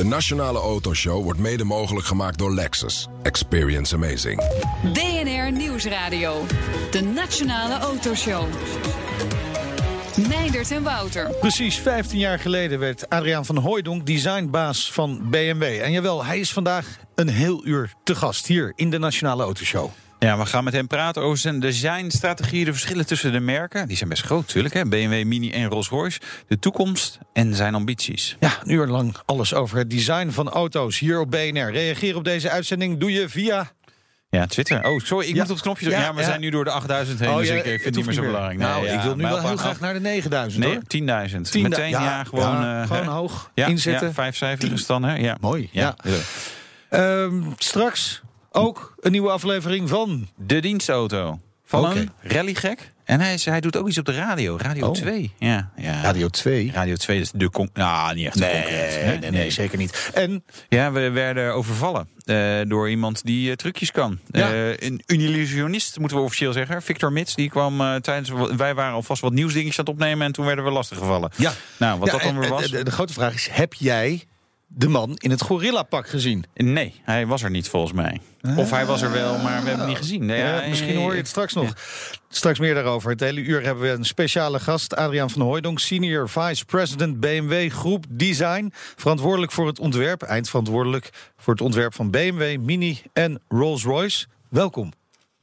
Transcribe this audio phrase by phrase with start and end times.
[0.00, 3.08] De Nationale Autoshow wordt mede mogelijk gemaakt door Lexus.
[3.22, 4.42] Experience amazing.
[4.82, 6.46] BNR Nieuwsradio.
[6.90, 8.44] De Nationale Autoshow.
[10.28, 11.34] Meindert en Wouter.
[11.40, 15.62] Precies 15 jaar geleden werd Adriaan van Hooijdonk designbaas van BMW.
[15.62, 19.90] En jawel, hij is vandaag een heel uur te gast hier in de Nationale Autoshow.
[20.22, 23.88] Ja, we gaan met hem praten over zijn designstrategie, de verschillen tussen de merken.
[23.88, 24.84] Die zijn best groot natuurlijk, hè?
[24.84, 26.20] BMW, Mini en Rolls-Royce.
[26.48, 28.36] De toekomst en zijn ambities.
[28.40, 31.70] Ja, een uur lang alles over het design van auto's hier op BNR.
[31.72, 33.70] Reageer op deze uitzending doe je via...
[34.30, 34.84] Ja, Twitter.
[34.86, 35.40] Oh, sorry, ik Ja.
[35.40, 36.02] moet op het knopje drukken.
[36.04, 37.84] Ja, Ja, we zijn nu door de 8000 heen, Oh, dus ja, ik, het vind
[37.84, 38.58] het niet meer zo belangrijk.
[38.58, 41.28] Nou, Nee, ik wil nu wel heel graag naar de 9000 Nee, hoor.
[41.30, 41.40] 10.000.
[41.50, 42.64] Tien- Meteen, ja, gewoon...
[42.64, 44.06] eh, gewoon hoog ja, inzetten.
[44.06, 45.14] Ja, vijf cijfers dan, hè?
[45.16, 45.36] Ja.
[45.40, 45.94] Mooi, ja.
[46.04, 46.14] Ja.
[46.88, 50.28] Ehm, straks ook een nieuwe aflevering van...
[50.36, 52.92] De dienstauto van een rallygek.
[53.04, 54.56] En hij, is- hij doet ook iets op de radio.
[54.60, 54.92] Radio Oh.
[54.94, 55.32] 2.
[55.38, 56.00] Ja, ja.
[56.02, 56.70] Radio 2.
[56.74, 59.02] Radio 2 is de con nou, niet echt concurrentie.
[59.02, 60.10] Nee, nee, nee, zeker niet.
[60.14, 64.18] En Ja, we werden overvallen eh, door iemand die eh, trucjes kan.
[64.30, 64.52] Ja.
[64.52, 66.82] Eh, een illusionist, moeten we officieel zeggen.
[66.82, 68.30] Victor Mits, die kwam tijdens...
[68.56, 70.26] Wij waren alvast wat nieuwsdingetjes aan het opnemen...
[70.26, 71.30] en toen werden we lastiggevallen.
[71.36, 72.70] ja, Nou, wat Ja, dat dan weer was...
[72.70, 74.24] De, de grote vraag is, heb jij
[74.72, 76.44] de man in het gorillapak gezien?
[76.54, 78.20] Nee, hij was er niet volgens mij.
[78.56, 80.26] Of hij was er wel, maar we hebben hem niet gezien.
[80.26, 81.72] Nee, Ja, misschien hoor je het straks nog.
[82.28, 83.10] Straks meer daarover.
[83.10, 84.96] Het hele uur hebben we een speciale gast.
[84.96, 88.72] Adriaan van Hooijdonk, Senior Vice President BMW Groep Design.
[88.96, 94.26] Verantwoordelijk voor het ontwerp, eindverantwoordelijk voor het ontwerp van BMW, Mini en Rolls-Royce.
[94.48, 94.92] Welkom.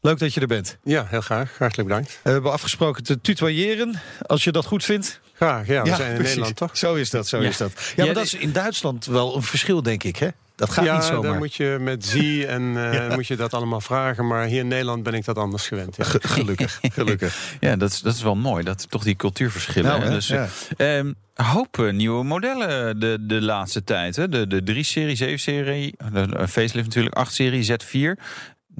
[0.02, 0.78] Leuk dat je er bent.
[0.84, 1.58] Ja, heel graag.
[1.58, 2.19] Hartelijk bedankt.
[2.23, 5.19] We hebben afgesproken te tutoyeren, als je dat goed vindt.
[5.38, 5.83] Graag, ja.
[5.83, 6.23] We zijn in precies.
[6.30, 6.77] Nederland toch?
[6.77, 7.47] Zo is dat, zo Ja.
[7.47, 7.71] is dat.
[7.73, 10.27] Ja, Ja, maar dat is in Duitsland wel een verschil, denk ik, hè?
[10.55, 11.21] Dat gaat ja, niet zomaar.
[11.21, 14.27] dan moet je met zie en eh, moet je dat allemaal vragen.
[14.27, 15.95] Maar hier in Nederland ben ik dat anders gewend.
[15.95, 16.03] Ja.
[16.03, 17.38] Ge- gelukkig, gelukkig.
[17.59, 18.63] Ja, dat is, dat is wel mooi.
[18.63, 19.91] Dat toch die cultuurverschillen.
[19.91, 20.09] Nou, hè.
[20.09, 20.47] dus, ja.
[20.77, 24.16] eh, ehm, hoop eh, nieuwe modellen de, de laatste tijd.
[24.16, 24.29] Hè.
[24.29, 28.22] De, de 3-serie, 7-serie, de, de facelift natuurlijk, 8-serie, Z4.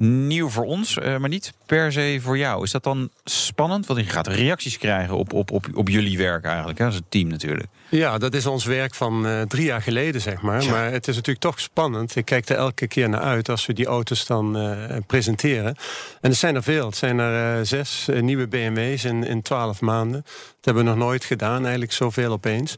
[0.00, 2.62] Nieuw voor ons, eh, maar niet per se voor jou.
[2.62, 3.86] Is dat dan spannend?
[3.86, 7.04] Want je gaat reacties krijgen op, op, op, op jullie werk eigenlijk, hè, als het
[7.08, 7.66] team natuurlijk.
[7.88, 10.64] Ja, dat is ons werk van eh, drie jaar geleden, zeg maar.
[10.64, 12.16] Maar het is natuurlijk toch spannend.
[12.16, 15.76] Ik kijk er elke keer naar uit als we die auto's dan eh, presenteren.
[16.20, 16.86] En er zijn er veel.
[16.86, 20.22] Het zijn er zes nieuwe BMW's in, in twaalf maanden.
[20.22, 22.76] Dat hebben we nog nooit gedaan, eigenlijk zoveel opeens.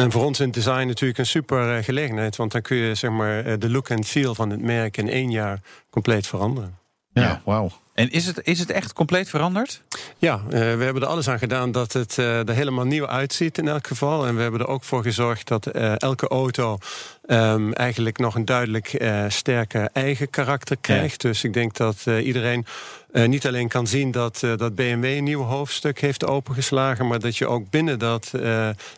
[0.00, 2.36] En voor ons in design natuurlijk een super eh, gelegenheid.
[2.36, 5.08] Want dan kun je zeg maar, eh, de look en feel van het merk in
[5.08, 5.60] één jaar
[5.90, 6.78] compleet veranderen.
[7.12, 7.42] Ja, Ja.
[7.44, 7.70] wauw.
[7.98, 9.80] En is het, is het echt compleet veranderd?
[10.18, 13.58] Ja, eh, we hebben er alles aan gedaan dat het eh, er helemaal nieuw uitziet
[13.58, 14.26] in elk geval.
[14.26, 16.78] En we hebben er ook voor gezorgd dat eh, elke auto
[17.26, 21.20] ehm, eigenlijk nog een duidelijk sterke eigen karakter krijgt.
[21.20, 22.66] Dus ik denk dat iedereen
[23.12, 27.46] niet alleen kan zien dat, dat BMW een nieuw hoofdstuk heeft opengeslagen, maar dat je
[27.46, 28.30] ook binnen, dat,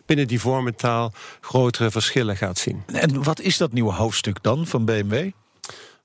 [0.05, 2.83] binnen die vormentaal grotere verschillen gaat zien.
[2.93, 5.29] En wat is dat nieuwe hoofdstuk dan van BMW?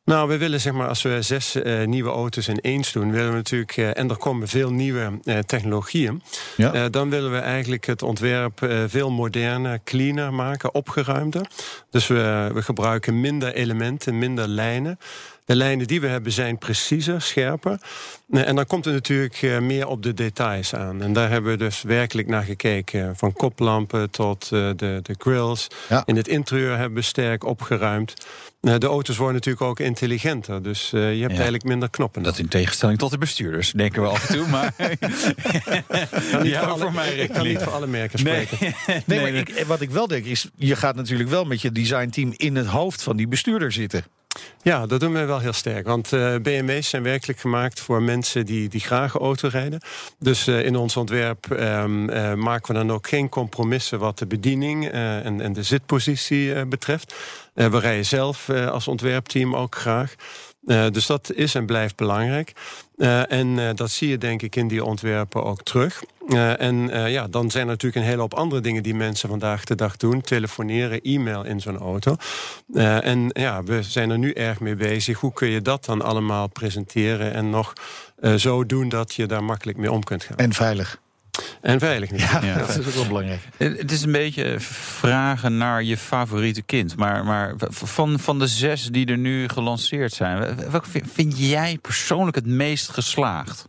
[0.07, 3.31] Nou, we willen zeg maar, als we zes eh, nieuwe auto's in eens doen, willen
[3.31, 6.23] we natuurlijk, eh, en er komen veel nieuwe eh, technologieën,
[6.57, 6.89] Ja.
[6.89, 11.47] dan willen we eigenlijk het ontwerp veel moderner, cleaner maken, opgeruimder.
[11.91, 14.99] Dus we, we gebruiken minder elementen, minder lijnen.
[15.47, 17.79] De lijnen die we hebben zijn preciezer, scherper.
[18.31, 21.03] Eh, En dan komt het natuurlijk eh, meer op de details aan.
[21.03, 23.17] En daar hebben we dus werkelijk naar gekeken.
[23.17, 25.67] Van koplampen tot eh, de, de grills.
[25.89, 26.03] Ja.
[26.07, 28.15] In het interieur hebben we sterk opgeruimd.
[28.61, 30.63] De auto's worden natuurlijk ook intelligenter.
[30.63, 32.23] Dus je hebt eigenlijk minder knoppen.
[32.23, 34.47] Dat in tegenstelling tot de bestuurders, denken we af en toe.
[34.47, 34.75] Maar
[36.43, 38.75] Ja, voor mij ik kan niet voor alle merken Nee, spreken.
[39.07, 42.33] Nee, maar ik, wat ik wel denk is, je gaat natuurlijk wel met je designteam
[42.37, 44.05] in het hoofd van die bestuurder zitten.
[44.63, 45.87] Ja, dat doen we wel heel sterk.
[45.87, 49.81] Want eh, BMW's zijn werkelijk gemaakt voor mensen die, die graag auto rijden.
[50.19, 54.27] Dus eh, in ons ontwerp ehm, eh, maken we dan ook geen compromissen wat de
[54.27, 57.15] bediening en, en de zitpositie betreft.
[57.55, 60.15] We rijden zelf als ontwerpteam ook graag.
[60.91, 62.53] Dus dat is en blijft belangrijk.
[62.97, 66.03] Eh, en eh, dat zie je denk ik in die ontwerpen ook terug.
[66.29, 69.65] Eh, en ja, dan zijn er natuurlijk een hele hoop andere dingen die mensen vandaag
[69.65, 70.21] de dag doen.
[70.21, 72.17] Telefoneren, e-mail in zo'n auto.
[72.75, 75.21] En ja, we zijn er nu erg mee bezig.
[75.21, 77.73] Hoe kun je dat dan allemaal presenteren en nog
[78.37, 80.37] zo doen dat je daar makkelijk mee om kunt gaan?
[80.37, 81.01] En veilig.
[81.61, 82.21] En veilig niet.
[82.21, 82.59] Ja, Ja.
[82.59, 83.41] dat is ook wel belangrijk.
[83.57, 86.97] Het het is een beetje vragen naar je favoriete kind.
[86.97, 92.37] Maar, maar van, van de zes die er nu gelanceerd zijn, welke vind jij persoonlijk
[92.37, 93.69] het meest geslaagd?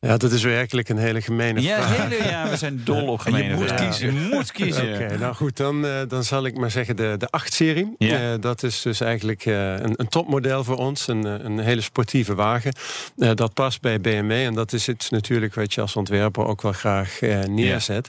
[0.00, 2.08] Ja, dat is werkelijk een hele gemene Ja, vraag.
[2.08, 3.86] hele, ja, we zijn dol op En je gemene moet vragen.
[3.88, 4.14] kiezen.
[4.14, 4.94] Je moet kiezen.
[4.94, 7.94] Oké, nou goed, dan, eh, dan zal ik maar zeggen de, de 8-serie.
[7.98, 8.36] Ja.
[8.36, 11.08] dat is dus eigenlijk eh, een, een topmodel voor ons.
[11.08, 12.72] Een, eh, een hele sportieve wagen.
[13.18, 14.30] Eh, dat past bij BMW.
[14.32, 18.08] En dat is iets natuurlijk wat je als ontwerper ook wel graag eh, neerzet.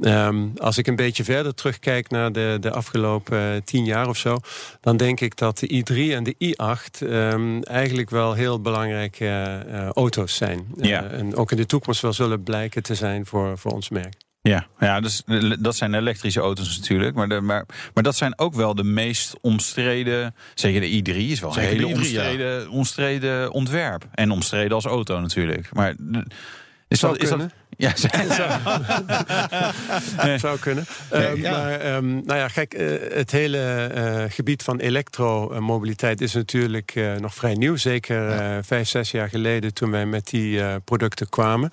[0.00, 4.38] Ehm, als ik een beetje verder terugkijk naar de, de afgelopen tien jaar of zo,
[4.80, 9.62] dan denk ik dat de i3 en de i8 ehm, eigenlijk wel heel belangrijke
[9.94, 10.66] auto's zijn.
[10.76, 11.04] Ja.
[11.04, 14.14] en ook in de toekomst wel zullen blijken te zijn voor, voor ons merk.
[14.42, 15.22] Ja, ja dus,
[15.58, 17.14] dat zijn elektrische auto's natuurlijk.
[17.14, 20.34] Maar, de, maar, maar dat zijn ook wel de meest omstreden.
[20.54, 24.04] Zeker de i3 is wel een hele i3, omstreden, omstreden ontwerp.
[24.14, 25.68] En omstreden als auto natuurlijk.
[25.72, 25.94] Maar
[26.90, 27.52] is Zou dat, is dat, kunnen.
[27.76, 27.92] ja,
[30.44, 30.84] Zou kunnen.
[31.10, 31.50] Eh, ja.
[31.50, 37.14] Maar ehm, nou ja, kijk, eh, het hele eh, gebied van elektromobiliteit is natuurlijk eh,
[37.14, 37.76] nog vrij nieuw.
[37.76, 41.70] Zeker vijf, zes jaar geleden toen wij met die producten kwamen.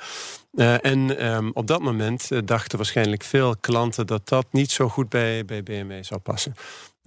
[0.81, 5.45] En ehm, op dat moment dachten waarschijnlijk veel klanten dat dat niet zo goed bij,
[5.45, 6.53] bij BMW zou passen.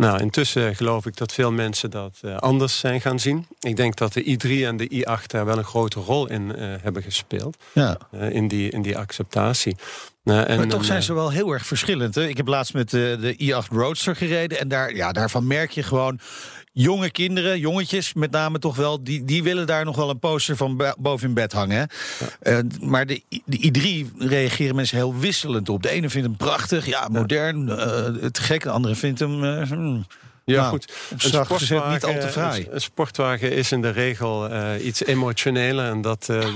[0.01, 3.47] Nou, intussen geloof ik dat veel mensen dat eh, anders zijn gaan zien.
[3.61, 6.75] Ik denk dat de i3 en de i8 daar wel een grote rol in eh,
[6.83, 7.57] hebben gespeeld.
[7.73, 7.99] Ja.
[8.11, 9.77] eh, in, die, in die acceptatie.
[10.25, 12.15] En Maar toch zijn eh, ze wel heel erg verschillend.
[12.15, 12.27] Hè?
[12.29, 13.35] Ik heb laatst met de, de
[13.65, 14.59] i8 Roadster gereden.
[14.61, 16.19] En daar, ja, daarvan merk je gewoon
[16.73, 19.05] jonge kinderen, jongetjes met name toch wel...
[19.05, 21.89] die, die willen daar nog wel een poster van bo- boven in bed hangen.
[22.41, 23.71] Eh, maar de, de
[24.13, 25.83] i3 reageren mensen heel wisselend op.
[25.83, 27.77] De ene vindt hem prachtig, ja, modern, eh,
[28.31, 28.63] te gek.
[28.63, 29.45] De andere vindt hem...
[29.45, 30.07] eh, hmm.
[30.45, 30.93] Ja, Nou, goed.
[31.17, 32.61] zacht gezegd niet al te fraai.
[32.67, 35.85] Een, een sportwagen is in de regel eh, iets emotioneler.
[35.91, 36.47] En dat, eh,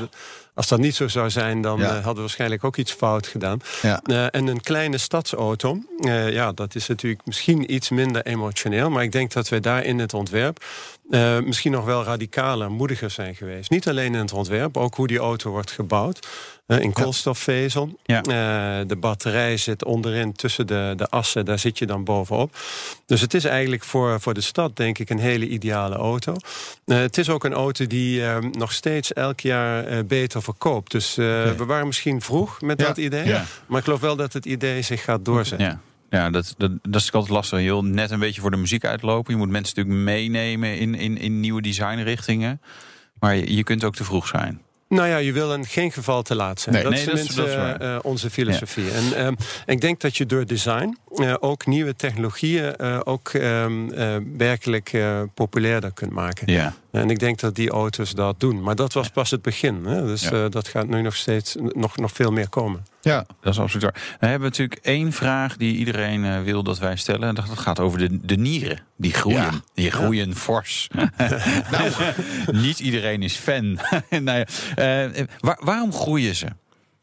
[0.55, 1.85] als dat niet zo zou zijn, dan Ja.
[1.85, 3.61] eh, hadden we waarschijnlijk ook iets fout gedaan.
[3.83, 4.01] Ja.
[4.05, 8.91] Eh, en een kleine stadsauto, eh, ja, dat is natuurlijk misschien iets minder emotioneel.
[8.91, 10.65] Maar ik denk dat wij daar in het ontwerp
[11.11, 13.71] eh, misschien nog wel radicaler, moediger zijn geweest.
[13.71, 16.27] Niet alleen in het ontwerp, ook hoe die auto wordt gebouwd.
[16.67, 17.99] Eh, in koolstofvezel.
[18.03, 18.23] Ja.
[18.23, 22.57] Eh, de batterij zit onderin tussen de, de assen, daar zit je dan bovenop.
[23.07, 26.37] Dus het is eigenlijk voor, voor de stad, denk ik, een hele ideale auto.
[26.85, 30.91] Het is ook een auto die nog steeds elk jaar beter verkoopt.
[30.91, 32.87] Dus we waren misschien vroeg met Ja.
[32.87, 33.33] dat idee.
[33.67, 35.81] Maar ik geloof wel dat het idee zich gaat doorzetten.
[36.15, 36.31] Ja.
[36.31, 37.59] Dat, dat, dat is altijd lastig.
[37.59, 39.33] Heel net een beetje voor de muziek uitlopen.
[39.33, 42.61] Je moet mensen natuurlijk meenemen in, in, in nieuwe designrichtingen.
[43.19, 44.61] Maar je, je kunt ook te vroeg zijn.
[44.89, 46.75] Nou ja, je wil in geen geval te laat zijn.
[46.75, 48.91] Nee, dat nee, is dat is- dat eh, onze filosofie.
[48.91, 49.35] En ehm,
[49.67, 54.93] ik denk dat je door design eh, ook nieuwe technologieën eh, ook ehm, eh, werkelijk
[54.93, 56.53] eh, populairder kunt maken.
[56.53, 56.75] Ja.
[56.95, 58.63] En ik denk dat die auto's dat doen.
[58.63, 59.85] Maar dat was pas het begin.
[59.85, 60.03] Hè?
[60.07, 60.31] Dus Ja.
[60.31, 62.87] eh, dat gaat nu nog steeds nog, nog veel meer komen.
[63.01, 63.27] Ja.
[63.41, 64.17] Dat is absoluut waar.
[64.21, 67.29] We hebben natuurlijk één vraag die iedereen eh, wil dat wij stellen.
[67.29, 68.79] En dat gaat over de, de nieren.
[68.97, 69.39] Die groeien.
[69.39, 69.51] Ja.
[69.75, 70.89] Die groeien fors.
[71.71, 71.91] nou,
[72.53, 73.73] niet iedereen is fan.
[74.11, 74.45] nou ja,
[74.75, 76.47] eh, waar- waarom groeien ze?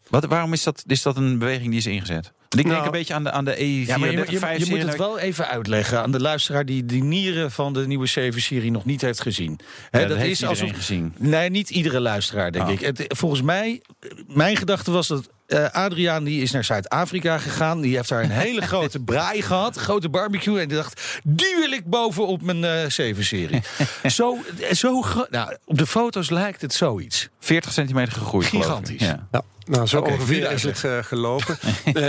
[0.09, 2.31] Wat, waarom is dat, is dat een beweging die is ingezet?
[2.51, 4.65] Ik denk Nou, een beetje aan de, aan de E4 Ja, maar je, je, je
[4.69, 8.71] moet het wel even uitleggen aan de luisteraar die die nieren van de nieuwe 7-serie
[8.71, 9.59] nog niet heeft gezien.
[9.91, 11.13] Ja, dat heeft iedereen gezien.
[11.17, 12.71] Nee, niet iedere luisteraar, denk Oh.
[12.71, 12.79] ik.
[12.79, 13.81] Het, volgens mij,
[14.27, 17.81] mijn gedachte was dat eh, Adriaan die is naar Zuid-Afrika gegaan.
[17.81, 20.59] Die heeft daar een hele grote braai gehad, grote barbecue.
[20.59, 23.61] En die dacht, die wil ik bovenop mijn eh 7-serie.
[24.13, 24.37] zo,
[24.71, 27.29] zo gro- nou, op de foto's lijkt het zoiets.
[27.39, 28.45] 40 centimeter gegroeid.
[28.47, 28.69] geloof ik.
[28.69, 29.01] Gigantisch.
[29.07, 29.27] Ja.
[29.31, 29.41] Ja.
[29.71, 31.57] Nou, zo ongeveer is het eh, gelopen.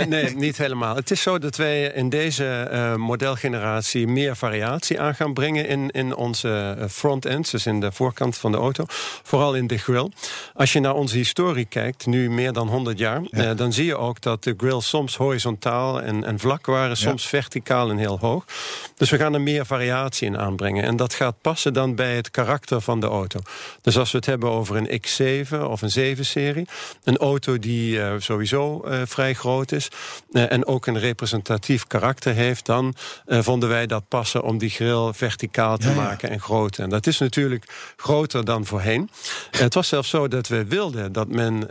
[0.07, 0.95] Nee, niet helemaal.
[0.95, 5.89] Het is zo dat wij in deze eh, modelgeneratie meer variatie aan gaan brengen in,
[5.89, 8.83] in onze eh, front-end, dus in de voorkant van de auto.
[9.23, 10.11] Vooral in de grill.
[10.53, 13.21] Als je naar onze historie kijkt, nu meer dan 100 jaar,
[13.55, 17.89] dan zie je ook dat de grill soms horizontaal en, en vlak waren, soms verticaal
[17.89, 18.45] en heel hoog.
[18.95, 20.83] Dus we gaan er meer variatie in aanbrengen.
[20.83, 23.39] En dat gaat passen dan bij het karakter van de auto.
[23.81, 26.67] Dus als we het hebben over een X7 of een 7-serie,
[27.03, 29.87] een auto die eh, sowieso eh, vrij groot is
[30.31, 32.93] eh, en ook een representatief karakter heeft, dan
[33.27, 36.01] vonden wij dat passen om die grill verticaal te Ja, ja.
[36.01, 36.77] maken en groot.
[36.77, 37.65] En dat is natuurlijk
[37.97, 39.09] groter dan voorheen.
[39.51, 41.67] Het was zelfs zo dat we wilden dat men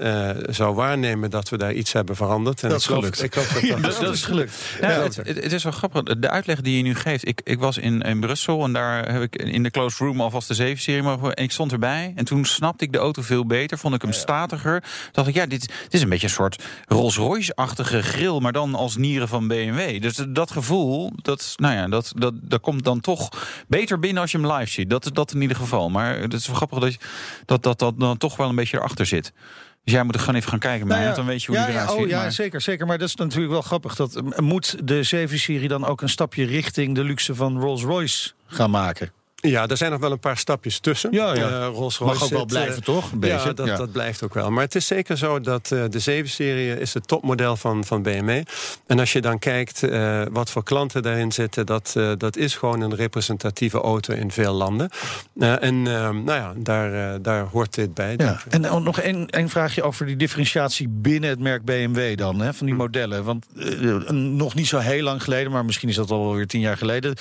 [0.55, 2.62] zou waarnemen dat we daar iets hebben veranderd.
[2.62, 3.23] En Dat is gelukt.
[3.23, 4.53] Ik hoop dat dat, dat is gelukt.
[4.81, 6.03] Het- het is wel grappig.
[6.03, 7.29] De uitleg die je nu geeft.
[7.29, 10.57] Ik, ik was in, in Brussel en daar heb ik in de closed room alvast
[10.57, 11.35] de 7-serie mogen.
[11.35, 12.12] En ik stond erbij.
[12.17, 13.79] En toen snapte ik de auto veel beter.
[13.79, 14.83] Vond ik hem statiger.
[15.12, 18.41] dacht ik, ja, dit, dit is een beetje een soort Rolls-Royce-achtige grill.
[18.41, 20.02] Maar dan als nieren van BMW.
[20.02, 23.29] Dus dat gevoel, dat, nou ja, dat, dat, dat komt dan toch
[23.69, 24.91] beter binnen als je hem live ziet.
[24.91, 25.91] Dat, dat in ieder geval.
[25.91, 26.97] Maar het is wel grappig dat
[27.47, 29.33] dat, dat, dat dan toch wel een beetje erachter zit.
[29.85, 30.87] Dus jij moet er gewoon even gaan kijken.
[30.87, 32.05] Maar Nou ja, dan weet je hoe ja, die eruit ja, ziet.
[32.05, 32.87] oh, ja, maar- zeker, zeker.
[32.87, 33.95] Maar dat is natuurlijk wel grappig.
[33.97, 39.12] Dat, moet de 7-serie dan ook een stapje richting de luxe van Rolls-Royce gaan maken?
[39.49, 41.13] Ja, er zijn nog wel een paar stapjes tussen.
[41.13, 41.49] Ja, ja.
[41.49, 43.13] Eh, Mag ook wel blijven, eh, toch?
[43.13, 43.49] Een beetje.
[43.49, 43.77] Ja, dat, Ja.
[43.77, 44.51] dat blijft ook wel.
[44.51, 48.43] Maar het is zeker zo dat eh, de 7-serie is het topmodel van, van BMW.
[48.87, 49.81] En als je dan kijkt
[50.31, 51.67] wat voor klanten daarin zitten...
[51.67, 54.91] Dat, dat is gewoon een representatieve auto in veel landen.
[55.39, 58.15] En nou ja, daar, daar hoort dit bij.
[58.17, 58.41] Ja.
[58.49, 62.67] En nog één één vraagje over die differentiatie binnen het merk BMW dan, hè, van
[62.67, 63.25] die modellen.
[63.25, 63.47] Want
[64.13, 67.17] nog niet zo heel lang geleden, maar misschien is dat al weer tien jaar geleden,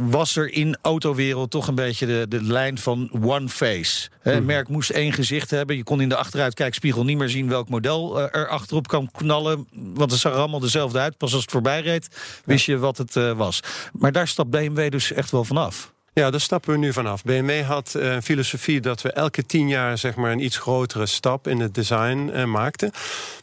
[0.00, 0.76] was er in
[1.16, 4.08] autowereld toch een beetje de, de lijn van one face.
[4.20, 5.76] Hè, Het merk moest één gezicht hebben.
[5.76, 9.66] Je kon in de achteruitkijkspiegel niet meer zien welk model eh, er achterop kan knallen.
[9.72, 11.16] Want het zag er allemaal dezelfde uit.
[11.16, 12.08] Pas als het voorbij reed,
[12.44, 13.60] wist je wat het eh, was.
[13.92, 15.94] Maar daar stapt BMW dus echt wel vanaf.
[16.12, 17.22] Ja, daar stappen we nu vanaf.
[17.22, 21.06] BMW had eh, een filosofie dat we elke tien jaar zeg maar, een iets grotere
[21.06, 22.90] stap in het design maakten.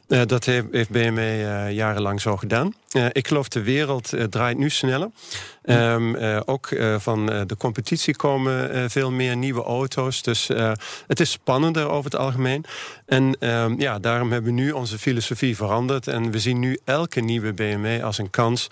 [0.07, 1.19] Dat heeft, heeft BMW
[1.71, 2.73] jarenlang zo gedaan.
[2.93, 5.09] Eh, ik geloof de wereld eh, draait nu sneller.
[5.61, 10.21] Eh, ook van de competitie komen veel meer nieuwe auto's.
[10.21, 10.49] Dus
[11.07, 12.65] het is spannender over het algemeen.
[13.05, 16.07] En ehm, ja, daarom hebben we nu onze filosofie veranderd.
[16.07, 18.67] En we zien nu elke nieuwe BMW als een kans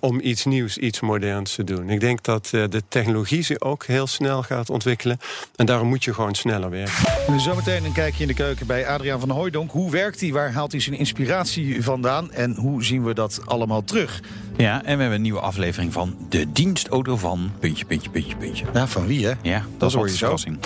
[0.00, 1.90] om iets nieuws, iets moderns te doen.
[1.90, 5.18] Ik denk dat de technologie zich ook heel snel gaat ontwikkelen.
[5.56, 7.40] En daarom moet je gewoon sneller werken.
[7.40, 9.70] Zometeen een kijkje in de keuken bij Adriaan van Hooijdonk.
[9.70, 10.32] Hoe werkt hij?
[10.32, 12.32] Waar haalt hij zijn inspiratie vandaan?
[12.32, 14.20] En hoe zien we dat allemaal terug?
[14.56, 17.52] Ja, en we hebben een nieuwe aflevering van De Dienstauto van...
[17.58, 18.64] Puntje, puntje, puntje, puntje.
[18.74, 19.32] Ja, van wie hè?
[19.42, 20.18] Ja, dat, Dat is hoor je zo.
[20.18, 20.58] verrassing.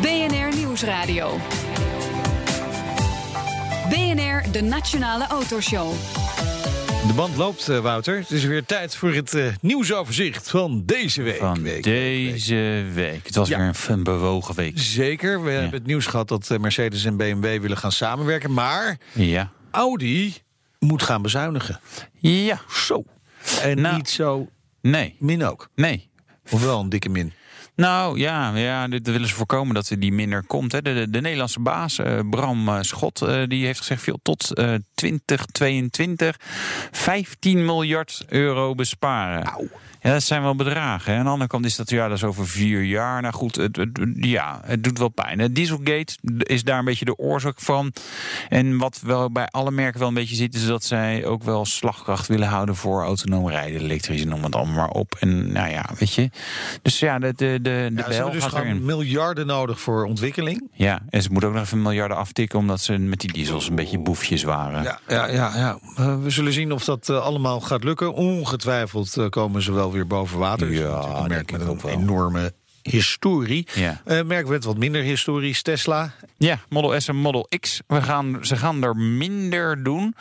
[0.00, 1.36] BNR Nieuwsradio.
[3.88, 5.92] BNR, de Nationale Autoshow.
[7.06, 8.16] De band loopt, eh, Wouter.
[8.18, 11.36] Het is weer tijd voor het eh, nieuwsoverzicht van deze week.
[11.38, 13.26] Van Week, deze week.
[13.26, 13.58] Het was Ja.
[13.58, 14.72] weer een, een bewogen week.
[14.78, 15.42] Zeker.
[15.44, 18.52] We hebben het nieuws gehad dat eh, Mercedes en BMW willen gaan samenwerken.
[18.52, 19.50] Maar Ja.
[19.70, 20.34] Audi
[20.78, 21.80] moet gaan bezuinigen.
[22.18, 22.60] Ja.
[22.68, 23.04] Zo.
[23.62, 23.96] En Nou.
[23.96, 24.48] niet zo
[24.80, 25.16] Nee.
[25.18, 25.68] min ook.
[25.74, 26.10] Nee.
[26.50, 27.32] Of wel een dikke min.
[27.74, 30.72] Nou ja, ja dit willen ze voorkomen dat die minder komt.
[30.72, 30.82] Hè.
[30.82, 34.02] De, de, de Nederlandse baas, eh, Bram eh, Schot, eh, die heeft gezegd...
[34.02, 36.36] Veel, tot eh 2022
[36.90, 39.70] 15 miljard euro besparen.
[40.02, 41.12] Ja, dat zijn wel bedragen.
[41.12, 41.18] Hè.
[41.18, 43.22] Aan de andere kant is dat, ja, dat is over vier jaar.
[43.22, 45.52] Nou goed, het, het- ja, het doet wel pijn.
[45.52, 47.92] Dieselgate is daar een beetje de oorzaak van.
[48.48, 50.54] En wat wel bij alle merken wel een beetje zit...
[50.54, 53.80] is dat zij ook wel slagkracht willen houden voor autonoom rijden.
[53.80, 55.16] Elektrisch, noem het allemaal maar op.
[55.20, 56.30] En nou ja, weet je...
[56.82, 58.84] Dus ja, de, de, de, de Ja, bel dus gaat erin.
[58.84, 60.68] miljarden nodig voor ontwikkeling.
[60.72, 62.58] Ja, en ze moeten ook nog even miljarden aftikken...
[62.58, 64.82] omdat ze met die diesels een beetje boefjes waren.
[64.82, 65.78] Ja, ja, ja, ja.
[66.18, 68.14] We zullen zien of dat eh, allemaal gaat lukken.
[68.14, 70.72] Ongetwijfeld eh, komen ze wel weer boven water.
[70.72, 72.52] Ja, is natuurlijk een merk met een enorme
[72.90, 73.66] historie.
[73.74, 74.00] Ja.
[74.04, 76.12] Eh, merk met wat minder historisch, Tesla.
[76.36, 77.80] Ja, Model S en Model X.
[77.86, 80.14] We gaan, ze gaan er minder doen.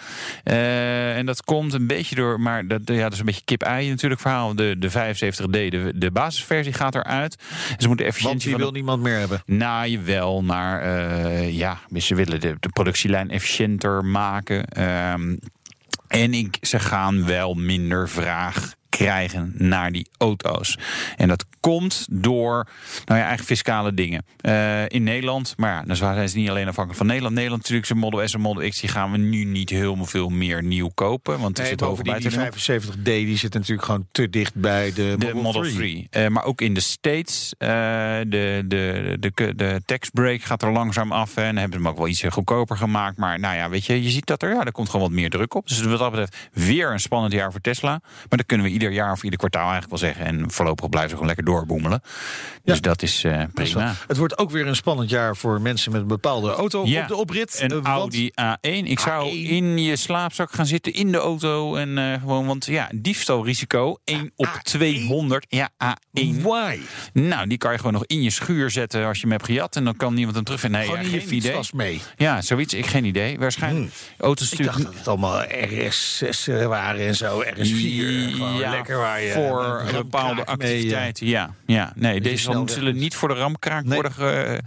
[0.44, 3.90] Eh, en dat komt een beetje door, maar dat, ja, dat is een beetje kip-ei
[3.90, 4.56] natuurlijk verhaal.
[4.56, 7.36] De, de 75D, de, de basisversie gaat eruit.
[7.78, 9.42] Ze moeten de Want efficiëntie die wil de niemand meer hebben.
[9.46, 14.66] Nou, jawel, maar eh, ja, ze willen de, de productielijn efficiënter maken.
[14.66, 15.36] Ehm,
[16.08, 20.77] en ik, ze gaan wel minder vraag krijgen naar die auto's.
[21.15, 22.53] En dat komt door,
[23.06, 24.25] nou ja, eigenlijk fiscale dingen.
[24.41, 27.36] Eh, in Nederland, maar ja, dan zijn ze niet alleen afhankelijk van Nederland.
[27.36, 30.29] Nederland natuurlijk, zijn Model S en Model X, die gaan we nu niet heel veel
[30.29, 31.39] meer nieuw kopen.
[31.39, 32.82] Want Nee, zit bovendien die buiten.
[32.82, 36.08] 75D die zit natuurlijk gewoon te dicht bij de, De Model 3.
[36.10, 37.53] Eh, maar ook in de States.
[37.58, 37.67] eh,
[38.27, 41.36] de, de, de, de tax break gaat er langzaam af.
[41.36, 43.17] Hè, en dan hebben ze hem ook wel iets goedkoper gemaakt.
[43.17, 45.29] Maar nou ja, weet je, je ziet dat er, ja, er komt gewoon wat meer
[45.29, 45.67] druk op.
[45.67, 48.00] Dus wat dat betreft weer een spannend jaar voor Tesla.
[48.01, 50.25] Maar dat kunnen we ieder jaar of ieder kwartaal eigenlijk wel zeggen.
[50.25, 52.01] En voorlopig blijven ze gewoon lekker doorboemelen.
[52.63, 52.81] Dus Ja.
[52.81, 53.96] dat is eh, prima.
[54.07, 57.07] Het wordt ook weer een spannend jaar voor mensen met een bepaalde auto Ja, op
[57.07, 57.60] de oprit.
[57.62, 58.86] Een Eh, Audi A1.
[58.88, 59.34] Ik zou A1.
[59.50, 61.75] in je slaapzak gaan zitten in de auto.
[61.75, 65.46] En eh, gewoon, want ja, diefstalrisico 1 op 200.
[65.50, 66.41] Ja, A1.
[66.41, 66.79] Why?
[67.13, 69.75] Nou, die kan je gewoon nog in je schuur zetten als je hem hebt gejat.
[69.75, 70.79] En dan kan niemand hem terugvinden.
[70.79, 71.60] Nee, Gewoon ja, geen idee.
[71.74, 72.01] mee.
[72.17, 72.74] Ja, zoiets.
[72.74, 73.39] Ik geen idee.
[73.39, 73.91] Waarschijnlijk.
[74.17, 77.43] Auto's Ik dacht dat het allemaal RS6 waren en zo.
[77.43, 77.55] RS4.
[77.57, 81.28] Gewoon Ja, lekker waar je voor een bepaalde mee, eh, activiteiten.
[81.28, 83.94] ja, ja, nee, deze weg zullen niet voor de ramkraak Nee.
[83.94, 84.62] worden ge-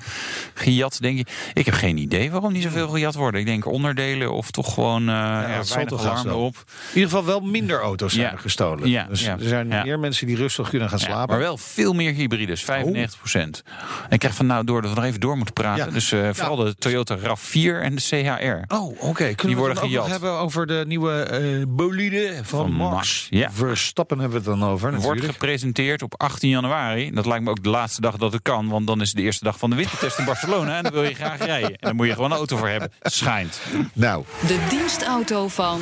[0.55, 1.29] gejat, denk ik.
[1.55, 3.41] Ik heb geen idee waarom niet zoveel gejat worden.
[3.41, 6.55] Ik denk onderdelen of toch gewoon uh, ja, zal weinig alarm erop.
[6.57, 8.33] In ieder geval wel minder auto's zijn Ja.
[8.33, 8.89] er gestolen.
[8.89, 9.83] Ja, dus ja, er zijn ja.
[9.83, 11.29] meer mensen die rustig kunnen gaan Ja, slapen.
[11.29, 13.63] maar wel veel meer hybrides, 95 procent.
[14.03, 15.85] En ik krijg van nou door dat we nog even door moeten praten.
[15.87, 15.91] Ja.
[15.93, 18.75] Dus eh, vooral de Toyota RAV4 en de CHR.
[18.75, 19.25] Oh, oké.
[19.25, 22.95] Kunnen Die we worden het ook nog hebben over de nieuwe bolide van, Van Max?
[22.95, 23.51] Max, ja.
[23.53, 27.11] Verstappen hebben we het dan over Wordt gepresenteerd op 18 januari.
[27.11, 28.69] Dat lijkt me ook de laatste dag dat het kan.
[28.69, 30.77] Want dan is het de eerste dag van de wintertest in Barcelona.
[30.77, 31.71] En dan wil je graag rijden.
[31.71, 32.93] En dan moet je gewoon een auto voor hebben.
[33.03, 33.61] Schijnt.
[33.93, 35.81] Nou, De dienstauto van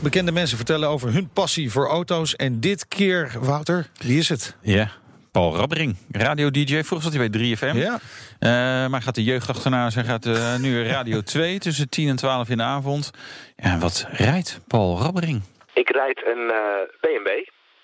[0.00, 2.36] bekende mensen vertellen over hun passie voor auto's.
[2.36, 4.56] En dit keer, Wouter, wie is het?
[4.62, 4.90] Ja.
[5.30, 6.82] Paul Rabbering, radio-dj.
[6.82, 7.76] Vroeger zat hij bij 3FM.
[7.76, 8.00] Ja.
[8.84, 9.90] Uh, maar gaat de jeugd achterna.
[9.90, 13.10] Zij gaat uh, nu Radio 2 tussen 10 en 12 in de avond.
[13.56, 15.42] En wat rijdt Paul Rabbering?
[15.80, 17.28] Ik rijd een uh, BMW.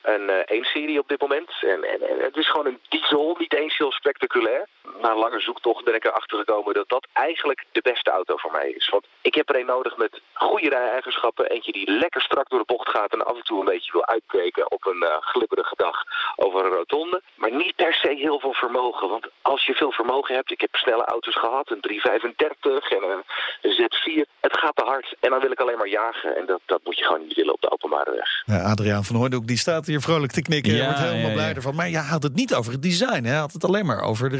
[0.02, 1.50] Een 1-serie op dit moment.
[1.60, 4.66] En, en, en, het is gewoon een diesel, niet eens heel spectaculair.
[5.00, 8.52] Na een lange zoektocht ben ik erachter gekomen dat dat eigenlijk de beste auto voor
[8.52, 8.88] mij is.
[8.88, 11.46] Want ik heb er een nodig met goede rij-eigenschappen.
[11.46, 14.06] Eentje die lekker strak door de bocht gaat en af en toe een beetje wil
[14.06, 15.96] uitbreken op een uh, glibberige dag
[16.36, 17.22] over een rotonde.
[17.34, 19.08] Maar niet per se heel veel vermogen.
[19.08, 23.22] Want als je veel vermogen hebt, ik heb snelle auto's gehad, een 335 en een,
[23.62, 24.30] een Z4.
[24.40, 26.36] Het gaat te hard en dan wil ik alleen maar jagen.
[26.36, 28.42] En dat, dat moet je gewoon niet willen op de openbare weg.
[28.44, 30.74] Ja, Adriaan van Hooydonk die staat hier vrolijk te knikken.
[30.74, 31.74] Ja, wordt helemaal ja, blij ervan.
[31.74, 33.24] Maar je had het niet over het design.
[33.24, 34.38] Hij had het alleen maar over de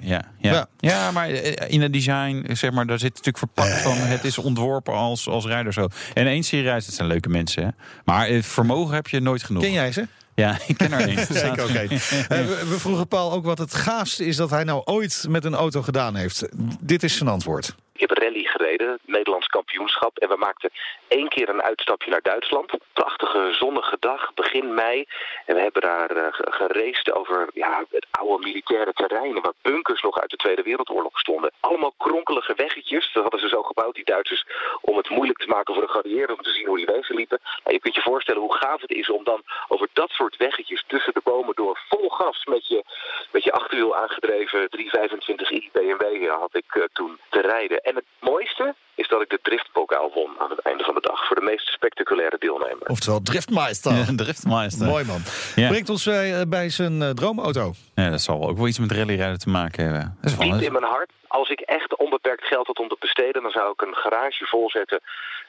[0.00, 0.66] Ja, ja.
[0.78, 1.10] Ja.
[1.10, 3.96] maar eh, in het design, zeg maar, daar zit natuurlijk verpakt van...
[3.96, 5.88] het is ontworpen als, als rijder zo.
[6.14, 7.62] En één serie reis, dat zijn leuke mensen.
[7.62, 7.68] Hè?
[8.04, 9.62] Maar vermogen heb je nooit genoeg.
[9.62, 10.06] Ken jij ze?
[10.38, 11.26] Ja, ik ken er één.
[11.44, 11.86] Zeker, oké.
[12.70, 15.82] we vroegen Paul ook wat het gaafste is dat hij nou ooit met een auto
[15.82, 16.48] gedaan heeft.
[16.80, 17.74] Dit is zijn antwoord.
[17.98, 20.18] Ik heb rally gereden, Nederlands kampioenschap.
[20.18, 20.70] En we maakten
[21.08, 22.72] één keer een uitstapje naar Duitsland.
[22.92, 25.04] Prachtige zonnige dag, begin mei.
[25.46, 29.40] En we hebben daar uh, over ja, het oude militaire terrein...
[29.40, 31.52] waar bunkers nog uit de Tweede Wereldoorlog stonden.
[31.60, 33.10] Allemaal kronkelige weggetjes.
[33.12, 34.46] Dat hadden ze zo gebouwd, die Duitsers...
[34.80, 36.36] om het moeilijk te maken voor de geallieerden...
[36.36, 37.38] om te zien hoe die wegen liepen.
[37.64, 40.84] Nou, je kunt je voorstellen hoe gaaf het is om dan over dat soort weggetjes...
[40.86, 42.84] tussen de bomen door vol gas met je,
[43.30, 47.86] met je achterwiel aangedreven 325i BMW had ik uh, toen te rijden.
[47.88, 51.26] En het mooiste is dat ik de driftbokaal won aan het einde van de dag.
[51.26, 52.86] Voor de meest spectaculaire deelnemer.
[52.86, 53.92] Oftewel driftmeister.
[53.92, 54.86] Ja, driftmeister.
[54.86, 55.20] Mooi man.
[55.54, 55.68] Ja.
[55.68, 57.72] Brengt ons uh, bij zijn uh, droomauto.
[57.94, 60.16] Ja, dat zal ook wel iets met rallyrijden te maken hebben.
[60.20, 61.10] Dat is Niet in mijn hart.
[61.26, 63.42] Als ik echt onbeperkt geld had om te besteden...
[63.42, 65.00] dan zou ik een garage volzetten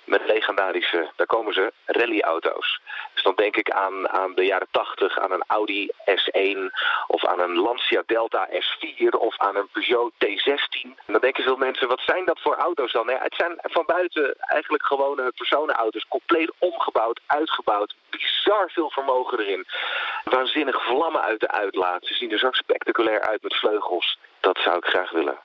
[0.09, 2.79] met legendarische, daar komen ze, rallyauto's.
[3.13, 6.57] Dus dan denk ik aan, aan de jaren 80, aan een Audi S1
[7.07, 10.81] of aan een Lancia Delta S4 of aan een Peugeot T16.
[10.81, 13.07] En dan denken veel mensen, wat zijn dat voor auto's dan?
[13.07, 19.65] Ja, het zijn van buiten eigenlijk gewone personenauto's, compleet omgebouwd, uitgebouwd, bizar veel vermogen erin.
[20.23, 22.05] Waanzinnig vlammen uit de uitlaat.
[22.05, 24.17] Ze zien er zo spectaculair uit met vleugels.
[24.41, 25.37] Dat zou ik graag willen.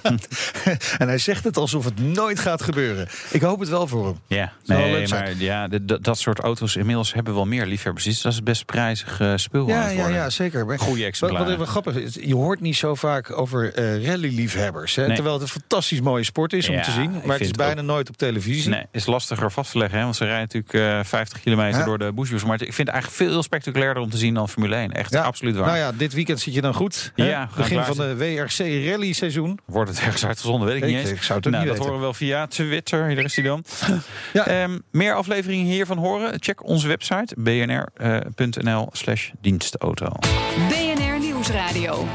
[1.00, 3.08] en hij zegt het alsof het nooit gaat gebeuren.
[3.30, 4.20] Ik hoop het wel voor hem.
[4.26, 5.68] Ja, nee, maar ja,
[6.00, 8.04] dat soort auto's inmiddels hebben wel meer liefhebbers.
[8.04, 9.68] Dus dat is best prijzig uh, spul.
[9.68, 10.78] Ja, ja, ja, zeker.
[10.78, 11.46] Goeie exemplaren.
[11.46, 14.94] Wat, wat even grappig is, je hoort niet zo vaak over uh, rally-liefhebbers.
[14.94, 15.14] Nee.
[15.14, 17.10] Terwijl het een fantastisch mooie sport is om ja, te zien.
[17.24, 17.86] Maar het is bijna ook...
[17.86, 18.70] nooit op televisie.
[18.70, 19.98] Nee, is lastiger vast te leggen.
[19.98, 20.04] Hè?
[20.04, 21.84] Want ze rijden natuurlijk uh, 50 kilometer ja.
[21.84, 22.44] door de bushbus.
[22.44, 24.92] Maar ik vind het eigenlijk veel spectaculairder om te zien dan Formule 1.
[24.92, 25.66] Echt absoluut waar.
[25.66, 27.12] Nou ja, dit weekend zit je dan goed.
[27.14, 28.25] Ja, Begin van de WRC
[28.90, 29.58] rally seizoen.
[29.64, 31.10] Wordt het ergens uitgezonden, weet ik, ik niet eens.
[31.10, 31.84] Ik zou het nou, niet dat weten.
[31.84, 33.08] horen we wel via Twitter.
[33.08, 33.64] Hier is hij dan.
[34.32, 34.62] ja.
[34.62, 36.36] um, meer afleveringen hiervan horen?
[36.40, 40.12] Check onze website bnr.nl slash dienstauto.
[40.68, 42.06] BNR Nieuwsradio.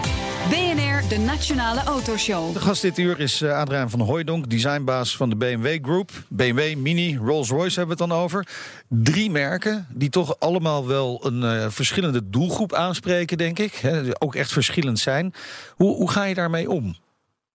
[1.12, 2.54] De Nationale Autoshow.
[2.54, 6.12] De gast dit uur is uh, Adriaan van Hooijdonk, designbaas van de BMW Group.
[6.30, 8.48] BMW, Mini, Rolls-Royce hebben we het dan over.
[8.90, 13.82] Drie merken die toch allemaal wel een uh, verschillende doelgroep aanspreken, denk ik.
[14.20, 15.34] Ook echt verschillend zijn.
[15.76, 16.96] Hoe, hoe ga je daarmee om?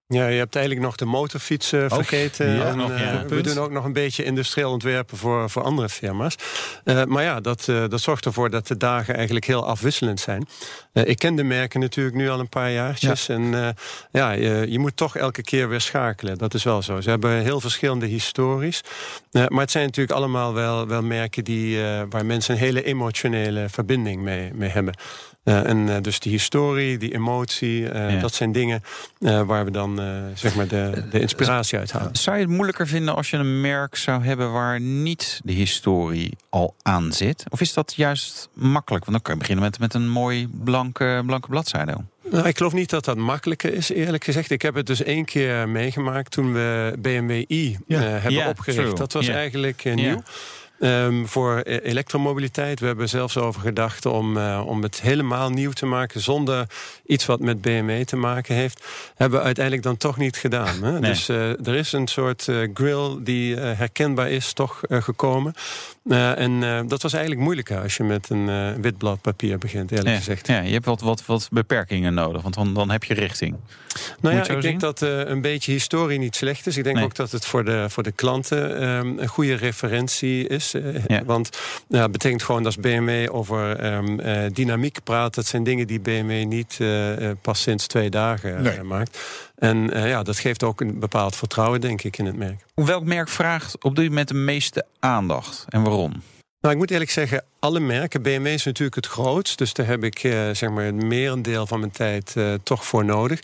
[0.08, 2.50] Ja, je hebt eigenlijk nog de motorfiets uh, vergeten.
[2.50, 3.24] Ja, en, nog, uh, ja.
[3.28, 6.34] we doen ook nog een beetje industrieel ontwerpen voor, voor andere firma's.
[6.84, 10.48] Uh, maar ja, dat, dat zorgt ervoor dat de dagen eigenlijk heel afwisselend zijn.
[10.92, 13.26] ik ken de merken natuurlijk nu al een paar jaartjes.
[13.26, 13.34] Ja.
[13.34, 13.74] En
[14.10, 16.38] ja, je, je, moet toch elke keer weer schakelen.
[16.38, 17.00] Dat is wel zo.
[17.00, 18.80] Ze hebben heel verschillende histories.
[19.30, 24.22] maar het zijn natuurlijk allemaal wel, wel merken die, waar mensen een hele emotionele verbinding
[24.22, 24.94] mee, mee hebben.
[25.46, 28.20] Uh, en uh, dus die historie, die emotie, uh, ja.
[28.20, 28.82] dat zijn dingen
[29.20, 30.00] waar we dan
[30.34, 32.16] zeg maar de, de inspiratie uit halen.
[32.16, 36.36] Zou je het moeilijker vinden als je een merk zou hebben waar niet de historie
[36.48, 37.44] al aan zit?
[37.48, 39.04] Of is dat juist makkelijk?
[39.04, 41.96] Want dan kan je beginnen met, met een mooi blanke, blanke bladzijde.
[42.30, 44.50] Nou, ik geloof niet dat dat makkelijker is, eerlijk gezegd.
[44.50, 48.00] Ik heb het dus één keer meegemaakt toen we BMW i ja.
[48.00, 48.82] hebben ja, opgericht.
[48.82, 48.94] true.
[48.94, 50.22] Dat was eigenlijk nieuw.
[50.80, 52.80] Um, voor elektromobiliteit.
[52.80, 56.66] We hebben zelfs over gedacht om, uh, om het helemaal nieuw te maken zonder
[57.06, 58.84] iets wat met BMW te maken heeft.
[59.14, 60.82] Hebben we uiteindelijk dan toch niet gedaan.
[60.82, 60.92] Hè?
[60.92, 61.10] Nee.
[61.10, 65.54] Dus uh, er is een soort uh, grill die herkenbaar is, toch gekomen.
[66.08, 70.16] En dat was eigenlijk moeilijker als je met een wit blad papier begint, eerlijk ja.
[70.16, 70.46] gezegd.
[70.46, 73.56] Ja, je hebt wat, wat, wat beperkingen nodig, want dan, dan heb je richting.
[74.20, 76.76] Nou ja, ik denk dat een beetje historie niet slecht is.
[76.76, 77.04] Ik denk nee.
[77.04, 80.74] ook dat het voor de, voor de klanten um, een goede referentie is.
[81.06, 81.24] Ja.
[81.24, 81.50] Want
[81.88, 85.86] ja, het betekent gewoon dat als BMW over um, uh, dynamiek praat, dat zijn dingen
[85.86, 88.76] die BMW niet uh, pas sinds twee dagen nee.
[88.76, 89.18] uh, maakt.
[89.56, 92.64] En ja, dat geeft ook een bepaald vertrouwen, denk ik, in het merk.
[92.74, 96.22] Welk merk vraagt op dit moment de meeste aandacht en waarom?
[96.60, 98.22] Nou, ik moet eerlijk zeggen, alle merken.
[98.22, 101.78] BMW is natuurlijk het grootst, dus daar heb ik eh, zeg maar een merendeel van
[101.80, 103.40] mijn tijd eh, toch voor nodig.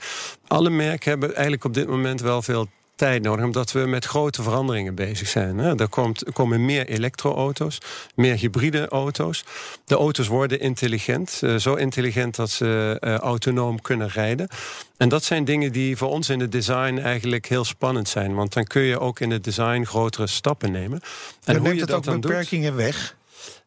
[0.46, 2.68] Alle merken hebben eigenlijk op dit moment wel veel
[3.02, 5.58] tijd nodig, omdat we met grote veranderingen bezig zijn.
[5.58, 5.78] Hè.
[5.78, 7.78] Er, komt, er komen meer elektroauto's,
[8.14, 9.44] meer hybride auto's.
[9.84, 14.48] De auto's worden intelligent, eh, zo intelligent dat ze uh, autonoom kunnen rijden.
[14.96, 18.34] En dat zijn dingen die voor ons in het design eigenlijk heel spannend zijn.
[18.34, 21.00] Want dan kun je ook in het design grotere stappen nemen.
[21.44, 23.16] En, hoe je dat ook dan beperkingen weg?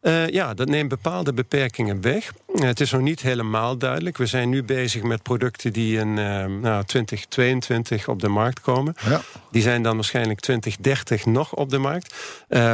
[0.06, 2.32] Uh, ja, dat neemt bepaalde beperkingen weg.
[2.54, 4.16] Uh, het is nog niet helemaal duidelijk.
[4.16, 8.94] We zijn nu bezig met producten die in uh, nou, 2022 op de markt komen.
[9.08, 9.20] Ja.
[9.50, 12.14] Die zijn dan waarschijnlijk 2030 nog op de markt.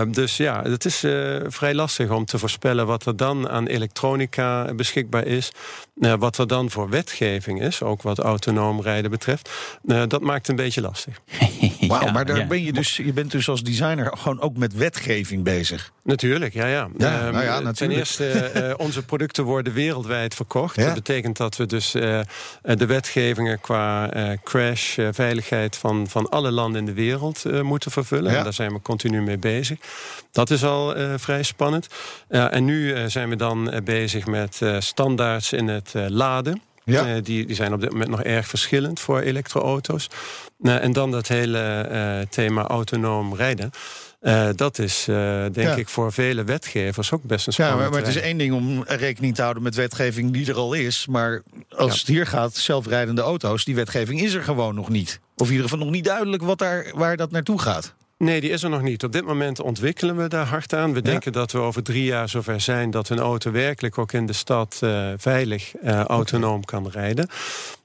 [0.08, 0.98] dus ja, het is
[1.46, 5.52] vrij lastig om te voorspellen wat er dan aan elektronica beschikbaar is.
[5.94, 9.50] wat er dan voor wetgeving is, ook wat autonoom rijden betreft.
[9.82, 11.20] dat maakt het een beetje lastig.
[11.88, 14.74] Wauw, ja, maar daar ben je dus, je bent dus als designer gewoon ook met
[14.74, 15.92] wetgeving bezig.
[16.02, 16.88] Natuurlijk, ja, ja.
[17.24, 17.76] Ja, nou ja natuurlijk.
[17.76, 17.90] Ten
[18.26, 20.76] eerste, uh, onze producten worden wereldwijd verkocht.
[20.76, 20.84] Ja.
[20.84, 22.20] Dat betekent dat we dus uh,
[22.62, 28.32] de wetgevingen qua uh, crash, veiligheid van, van alle landen in de wereld moeten vervullen.
[28.32, 28.38] Ja.
[28.38, 29.78] En daar zijn we continu mee bezig.
[30.30, 31.86] Dat is al vrij spannend.
[32.28, 36.62] en nu zijn we dan bezig met standaards in het laden.
[36.84, 37.20] Ja.
[37.20, 40.08] die, die zijn op dit moment nog erg verschillend voor elektroauto's.
[40.62, 43.70] en dan dat hele thema autonoom rijden.
[44.22, 45.74] Uh, dat is uh, denk ja.
[45.74, 48.54] ik voor vele wetgevers ook best een spannend Ja, maar, maar het is één ding
[48.54, 51.06] om rekening te houden met wetgeving die er al is.
[51.06, 51.98] Maar als ja.
[51.98, 55.20] het hier gaat, zelfrijdende auto's, die wetgeving is er gewoon nog niet.
[55.36, 57.94] Of in ieder geval nog niet duidelijk wat daar, waar dat naartoe gaat.
[58.18, 59.04] Nee, die is er nog niet.
[59.04, 60.90] Op dit moment ontwikkelen we daar hard aan.
[60.90, 61.10] We ja.
[61.10, 64.32] denken dat we over drie jaar zover zijn dat een auto werkelijk ook in de
[64.32, 65.72] stad uh, veilig
[66.06, 66.80] autonoom okay.
[66.80, 67.28] kan rijden.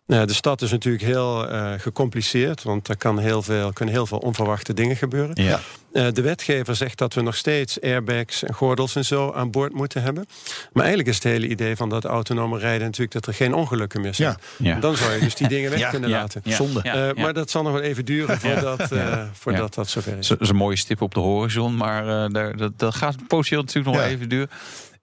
[0.07, 4.05] Uh, de stad is natuurlijk heel uh, gecompliceerd, want er kan heel veel, kunnen heel
[4.05, 5.43] veel onverwachte dingen gebeuren.
[5.43, 5.59] Ja.
[5.93, 9.73] Uh, de wetgever zegt dat we nog steeds airbags en gordels en zo aan boord
[9.73, 10.25] moeten hebben.
[10.71, 14.01] Maar eigenlijk is het hele idee van dat autonome rijden natuurlijk dat er geen ongelukken
[14.01, 14.35] meer zijn.
[14.57, 14.73] Ja.
[14.73, 14.79] Ja.
[14.79, 16.41] Dan zou je dus die dingen weg kunnen laten.
[16.45, 17.13] Zonde.
[17.15, 18.89] Maar dat zal nog wel even duren voordat,
[19.33, 20.27] voordat dat zover is.
[20.27, 23.95] Dat is een mooie stip op de horizon, maar daar, dat, dat gaat potentieel natuurlijk
[23.95, 24.49] nog wel even duren.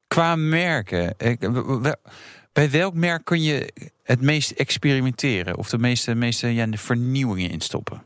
[0.06, 1.14] Qua merken.
[1.18, 1.38] Ik,
[2.52, 3.72] bij welk merk kun je
[4.04, 5.56] het meest experimenteren?
[5.56, 8.02] Of de meeste, meeste ja, de vernieuwingen instoppen?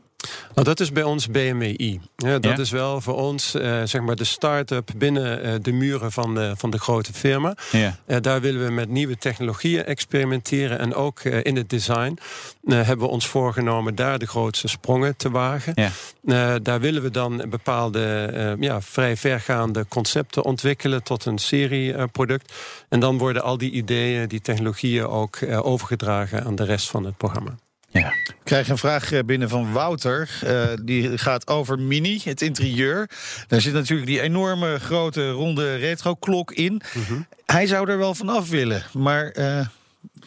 [0.53, 1.99] Nou, dat is bij ons BMWI.
[2.15, 2.57] Ja, dat ja?
[2.57, 6.53] is wel voor ons uh, zeg maar de start-up binnen uh, de muren van de,
[6.57, 7.55] van de grote firma.
[7.71, 7.97] Ja.
[8.07, 10.79] Uh, daar willen we met nieuwe technologieën experimenteren.
[10.79, 12.17] En ook in het design
[12.65, 15.73] hebben we ons voorgenomen daar de grootste sprongen te wagen.
[16.63, 22.53] Daar willen we dan bepaalde ja, vrij vergaande concepten ontwikkelen tot een serieproduct.
[22.89, 27.17] en dan worden al die ideeën, die technologieën ook overgedragen aan de rest van het
[27.17, 27.55] programma.
[27.91, 28.13] Ja.
[28.27, 30.29] Ik krijg een vraag eh, binnen van Wouter.
[30.43, 33.09] Uh, die gaat over Mini, het interieur.
[33.47, 36.81] Daar zit natuurlijk die enorme grote ronde retro-klok in.
[36.93, 37.27] Mm -hmm.
[37.45, 39.59] Hij zou er wel van af willen, maar uh,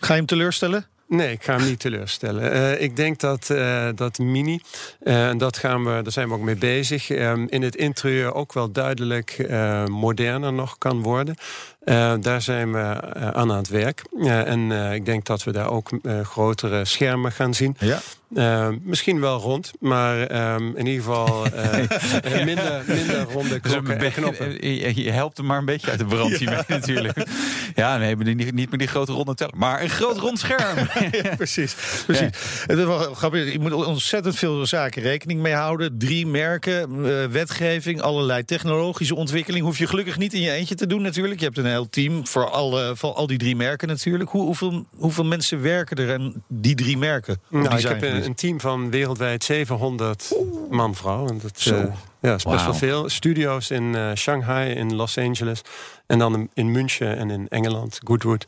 [0.00, 0.86] ga je hem teleurstellen?
[1.08, 2.52] Nee, ik ga hem niet teleurstellen.
[2.52, 4.60] Uh, ik denk dat, uh, dat Mini,
[5.00, 7.10] en uh, dat gaan we, daar zijn we ook mee bezig,
[7.46, 9.46] in het interieur ook wel duidelijk
[9.88, 11.36] moderner nog kan worden.
[11.84, 14.02] Uh, daar zijn we uh, aan aan het werk.
[14.12, 15.90] Uh, en ik denk dat we daar ook
[16.22, 17.76] grotere schermen gaan zien.
[17.78, 18.70] Ja.
[18.82, 21.46] misschien wel rond, maar um, in ieder geval
[22.44, 24.68] minder, minder ronde dus knoppen.
[24.68, 26.64] Je, je, helpt hem maar een beetje uit de brand ja.
[26.68, 27.26] natuurlijk.
[27.74, 29.58] Ja, nee, niet, niet meer die grote ronde tellen.
[29.58, 30.78] Maar een groot rond scherm.
[31.22, 31.74] ja, precies.
[32.06, 32.30] precies.
[32.66, 33.52] Het is wel grappig.
[33.52, 35.98] Je moet ontzettend veel zaken rekening mee houden.
[35.98, 39.64] Drie merken, wetgeving, allerlei technologische ontwikkeling.
[39.64, 41.40] Hoef je gelukkig niet in je eentje te doen natuurlijk.
[41.40, 44.30] Je hebt een heel team voor, alle, voor al die drie merken natuurlijk.
[44.30, 47.40] Hoe, hoeveel, hoeveel mensen werken er aan die drie merken?
[47.48, 50.32] Nou, ik heb een, een, team van wereldwijd 700
[50.70, 51.28] man, vrouw.
[51.28, 51.84] En dat uh,
[52.20, 52.64] ja, is best wow.
[52.64, 53.08] wel veel.
[53.08, 55.62] Studio's in uh, Shanghai, in Los Angeles.
[56.06, 58.44] En dan in München en in Engeland, Goodwood.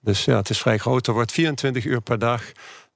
[0.00, 1.06] Dus ja, het is vrij groot.
[1.06, 2.42] Er wordt 24 uur per dag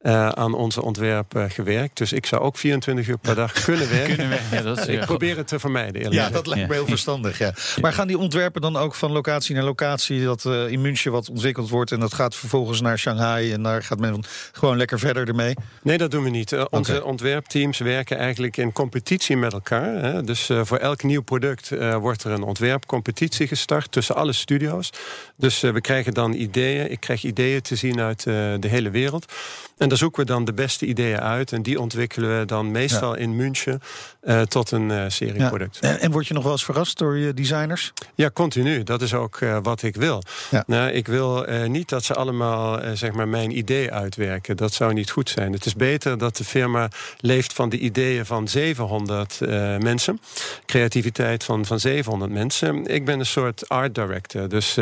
[0.02, 1.96] uh, aan onze ontwerp uh, gewerkt.
[1.96, 4.06] Dus ik zou ook 24 uur per dag kunnen werken.
[4.06, 6.12] kunnen werken ja, dat is ik probeer het te vermijden.
[6.12, 7.38] Ja, dat lijkt me heel verstandig.
[7.38, 7.52] Ja.
[7.80, 10.24] Maar gaan die ontwerpen dan ook van locatie naar locatie...
[10.24, 11.92] dat in München wat ontwikkeld wordt...
[11.92, 13.52] en dat gaat vervolgens naar Shanghai...
[13.52, 15.54] en daar gaat men gewoon lekker verder ermee?
[15.82, 16.52] Nee, dat doen we niet.
[16.70, 17.08] onze okay.
[17.08, 20.02] ontwerpteams werken eigenlijk in competitie met elkaar.
[20.02, 20.24] Hè.
[20.24, 23.92] Dus voor elk nieuw product wordt er een ontwerpcompetitie gestart...
[23.92, 24.90] tussen alle studio's.
[25.36, 26.90] Dus we krijgen dan ideeën.
[26.90, 29.32] Ik krijg ideeën te zien uit de hele wereld...
[29.78, 31.52] En daar zoeken we dan de beste ideeën uit.
[31.52, 33.80] En die ontwikkelen we dan meestal in München
[34.22, 35.78] uh, tot een uh, serieproduct.
[35.80, 35.88] Ja.
[35.88, 37.92] En, en, word je nog wel eens verrast door je designers?
[38.14, 38.82] Ja, continu.
[38.82, 40.22] Dat is ook uh, wat ik wil.
[40.50, 40.64] Ja.
[40.66, 44.56] Nou, ik wil niet dat ze allemaal zeg maar mijn idee uitwerken.
[44.56, 45.52] Dat zou niet goed zijn.
[45.52, 46.88] Het is beter dat de firma
[47.20, 49.40] leeft van de ideeën van 700
[49.78, 50.20] mensen.
[50.66, 52.86] Creativiteit van, van 700 mensen.
[52.86, 54.48] Ik ben een soort art director.
[54.48, 54.76] Dus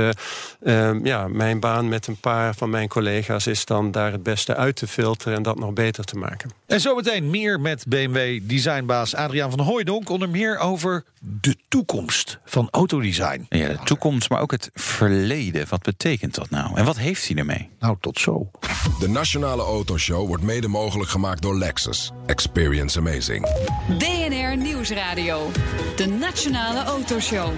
[0.62, 4.56] ehm, ja, mijn baan met een paar van mijn collega's is dan daar het beste
[4.56, 6.50] uit te filteren en dat nog beter te maken.
[6.66, 10.08] En zometeen meer met BMW designbaas Adriaan van Hooijdonk.
[10.08, 13.46] Onder meer over de toekomst van autodesign.
[13.48, 15.66] Ja, de toekomst, maar ook het verleden.
[15.68, 16.76] Wat betekent dat nou?
[16.76, 17.68] En wat heeft hij ermee?
[17.78, 18.50] Nou, tot zo.
[18.98, 22.12] De Nationale Autoshow wordt mede mogelijk gemaakt door Lexus.
[22.26, 23.48] Experience amazing.
[23.98, 25.50] BNR Nieuwsradio.
[25.96, 27.52] De Nationale Autoshow.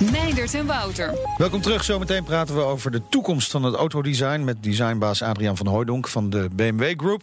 [0.00, 1.14] Meindert en Wouter.
[1.36, 1.84] Welkom terug.
[1.84, 4.44] Zometeen praten we over de toekomst van het autodesign...
[4.44, 7.22] met designbaas Adriaan van Hooijdonk van de BMW Group.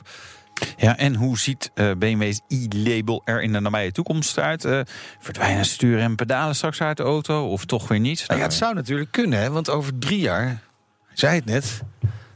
[0.78, 4.66] Ja, en hoe ziet uh, BMW's e-label er in de nabije toekomst uit?
[4.66, 4.80] Uh,
[5.20, 8.24] verdwijnen sturen en pedalen straks uit de auto of toch weer niet?
[8.28, 10.62] Nou ja, het zou natuurlijk kunnen, hè, want over drie jaar,
[11.14, 11.82] zei het net...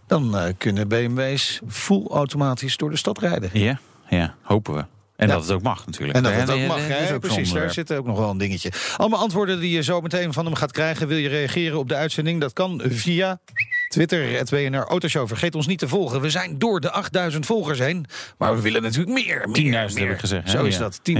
[0.08, 3.50] dan uh, kunnen BMW's full automatisch door de stad rijden.
[3.54, 4.86] Ja, ja hopen we.
[5.15, 6.17] En dat het ook mag natuurlijk.
[6.17, 7.19] En dat het ook mag, hè?
[7.19, 7.51] precies.
[7.51, 8.71] Daar zit ook nog wel een dingetje.
[8.97, 11.08] Allemaal antwoorden die je zo meteen van hem gaat krijgen.
[11.08, 12.41] Wil je reageren op de uitzending?
[12.41, 13.39] Dat kan via
[13.88, 15.28] Twitter, het WNR Autoshow.
[15.28, 16.21] Vergeet ons niet te volgen.
[16.21, 18.06] We zijn door de 8000 volgers heen.
[18.38, 19.47] Maar we willen natuurlijk meer.
[19.91, 20.49] 10.000 heb ik gezegd.
[20.49, 21.15] Zo is dat, 10.000.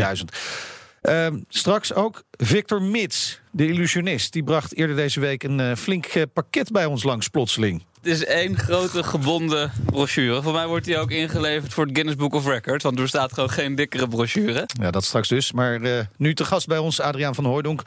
[1.01, 4.34] Uh, straks ook Victor Mits, de illusionist.
[4.34, 7.84] Die bracht eerder deze week een uh, flink uh, pakket bij ons langs plotseling.
[8.05, 10.41] Is één grote gebonden brochure.
[10.41, 12.83] Voor mij wordt die ook ingeleverd voor het Guinness Book of Records.
[12.83, 14.67] Want er staat gewoon geen dikkere brochure.
[14.81, 15.51] Ja, dat straks dus.
[15.51, 17.81] Maar uh, nu te gast bij ons Adriaan van Hooydonk.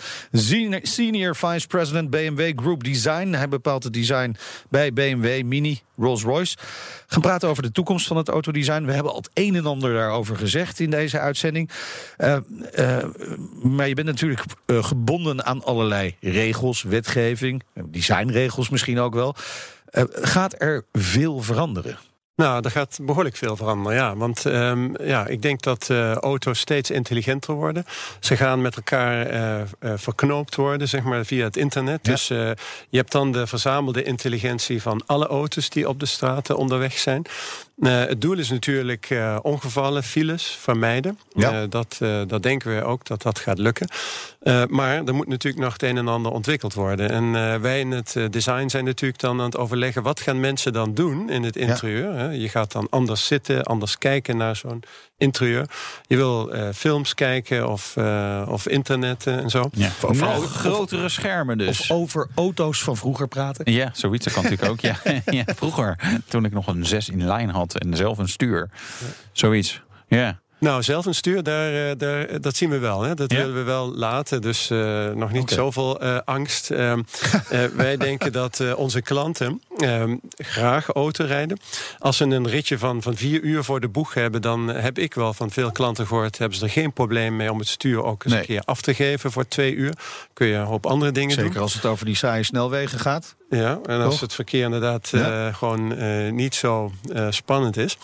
[0.82, 3.32] Senior Vice President BMW Group Design.
[3.32, 4.36] Hij bepaalt het design
[4.70, 6.56] bij BMW, Mini, Rolls-Royce.
[7.06, 8.84] Gaan praten over de toekomst van het autodesign.
[8.84, 11.70] We hebben al het een en ander daarover gezegd in deze uitzending.
[12.18, 12.36] Uh,
[12.78, 13.04] uh,
[13.62, 19.36] maar je bent natuurlijk gebonden aan allerlei regels, wetgeving, designregels misschien ook wel.
[19.92, 21.98] Uh, gaat er veel veranderen?
[22.36, 24.16] Nou, er gaat behoorlijk veel veranderen, ja.
[24.16, 27.84] Want um, ja, ik denk dat uh, auto's steeds intelligenter worden.
[28.20, 32.06] Ze gaan met elkaar uh, uh, verknoopt worden, zeg maar, via het internet.
[32.06, 32.12] Ja.
[32.12, 32.56] Dus je
[32.90, 37.22] hebt dan de verzamelde intelligentie van alle auto's die op de straten onderweg zijn.
[37.78, 41.18] Uh, het doel is natuurlijk uh, ongevallen, files vermijden.
[41.34, 41.62] Ja.
[41.62, 43.88] Uh, dat, dat denken we ook dat dat gaat lukken.
[44.68, 47.10] maar er moet natuurlijk nog het een en ander ontwikkeld worden.
[47.10, 50.02] En wij in het design zijn natuurlijk dan aan het overleggen...
[50.02, 52.14] wat gaan mensen dan doen in het interieur?
[52.14, 52.30] Ja.
[52.30, 54.82] Je gaat dan anders zitten, anders kijken naar zo'n
[55.18, 55.66] interieur.
[56.06, 59.70] Je wil uh, films kijken of, uh, of internet en zo.
[59.72, 61.80] Ja, of over grotere schermen dus.
[61.80, 63.72] Of over auto's van vroeger praten.
[63.72, 64.80] Ja, zoiets dat kan natuurlijk ook.
[64.80, 64.96] Ja.
[65.38, 68.70] ja, vroeger, toen ik nog een 6 in lijn had en zelf een stuur.
[69.32, 70.40] Zoiets, ja.
[70.60, 73.02] Nou, zelf een stuur, daar, eh, daar, dat zien we wel.
[73.02, 73.14] Hè?
[73.14, 73.36] Dat ja.
[73.36, 74.42] willen we wel laten.
[74.42, 75.56] Dus uh, nog niet okay.
[75.56, 76.70] zoveel uh, angst.
[76.70, 76.92] Uh,
[77.74, 81.58] wij denken dat onze klanten ehm, graag auto rijden.
[81.98, 84.42] Als ze een ritje van, van vier uur voor de boeg hebben...
[84.42, 86.38] dan heb ik wel van veel klanten gehoord...
[86.38, 88.42] hebben ze er geen probleem mee om het stuur ook eens nee.
[88.42, 89.92] een keer af te geven voor twee uur.
[90.32, 91.52] Kun je een hoop andere dingen Zeker doen.
[91.52, 93.36] Zeker als het over die saaie snelwegen gaat.
[93.50, 95.52] Ja, en als het verkeer inderdaad ja.
[95.52, 95.94] gewoon
[96.34, 96.92] niet zo
[97.30, 97.98] spannend is.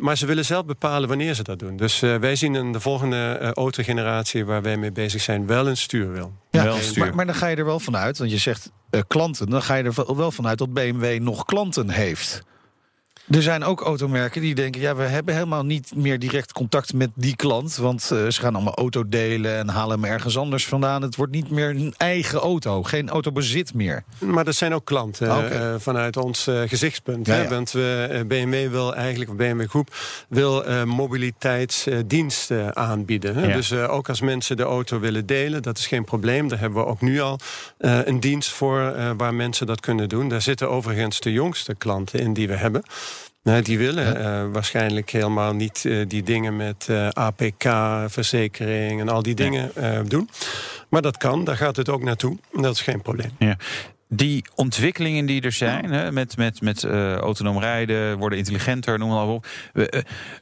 [0.00, 1.76] maar ze willen zelf bepalen wanneer ze dat doen.
[1.76, 5.68] Dus uh, wij zien in de volgende uh, autogeneratie waar wij mee bezig zijn wel
[5.68, 6.32] een stuur wil.
[6.50, 7.04] Ja, wel een stuur.
[7.04, 9.74] Maar, maar, dan ga je er wel vanuit, want je zegt uh, klanten, dan ga
[9.74, 12.42] je er wel vanuit dat BMW nog klanten heeft.
[13.30, 14.80] Er zijn ook automerken die denken...
[14.80, 17.76] ja, we hebben helemaal niet meer direct contact met die klant...
[17.76, 21.02] want uh, ze gaan allemaal auto delen en halen hem ergens anders vandaan.
[21.02, 24.04] Het wordt niet meer een eigen auto, geen autobezit meer.
[24.18, 25.72] Maar dat zijn ook klanten okay.
[25.72, 27.26] uh, vanuit ons uh, gezichtspunt.
[27.26, 27.48] Ja, ja.
[27.48, 29.94] Want we, BMW wil eigenlijk, BMW Groep...
[30.28, 33.48] wil mobiliteitsdiensten aanbieden.
[33.48, 33.54] Ja.
[33.54, 36.48] Dus ook als mensen de auto willen delen, dat is geen probleem.
[36.48, 37.38] Daar hebben we ook nu al
[37.78, 40.28] een dienst voor waar mensen dat kunnen doen.
[40.28, 42.82] Daar zitten overigens de jongste klanten in die we hebben...
[43.44, 44.42] Nee, die willen ja.
[44.42, 47.64] uh, waarschijnlijk helemaal niet uh, die dingen met uh, APK,
[48.06, 50.02] verzekering en al die dingen ja.
[50.02, 50.28] doen.
[50.88, 52.38] Maar dat kan, daar gaat het ook naartoe.
[52.52, 53.30] Dat is geen probleem.
[53.38, 53.56] Ja.
[54.08, 59.26] Die ontwikkelingen die er zijn, hè, met, met, met autonoom rijden, worden intelligenter, noem maar
[59.26, 59.46] op.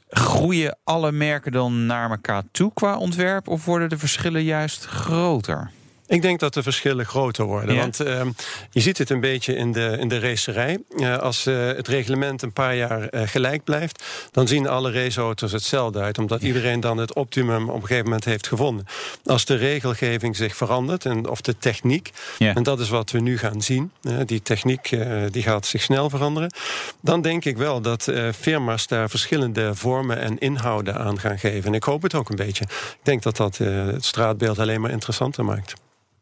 [0.09, 3.47] groeien alle merken dan naar elkaar toe qua ontwerp?
[3.47, 5.71] Of worden de verschillen juist groter?
[6.07, 7.75] Ik denk dat de verschillen groter worden.
[7.75, 7.81] Ja.
[7.81, 8.29] Want ehm,
[8.71, 10.77] je ziet het een beetje in de, in de racerij.
[10.97, 15.51] Eh, als eh, het reglement een paar jaar eh, gelijk blijft, dan zien alle raceauto's
[15.51, 16.17] hetzelfde uit.
[16.17, 18.85] Omdat iedereen dan het optimum op een gegeven moment heeft gevonden.
[19.25, 22.55] Als de regelgeving zich verandert, en, of de techniek, Ja.
[22.55, 23.91] en dat is wat we nu gaan zien,
[24.25, 24.97] die techniek
[25.31, 26.53] die gaat zich snel veranderen,
[27.01, 31.69] dan denk ik wel dat firma's daar verschillende vormen en inhouden aan gaan geven.
[31.69, 32.63] En ik hoop het ook een beetje.
[32.63, 35.73] Ik denk dat dat het straatbeeld alleen maar interessanter maakt.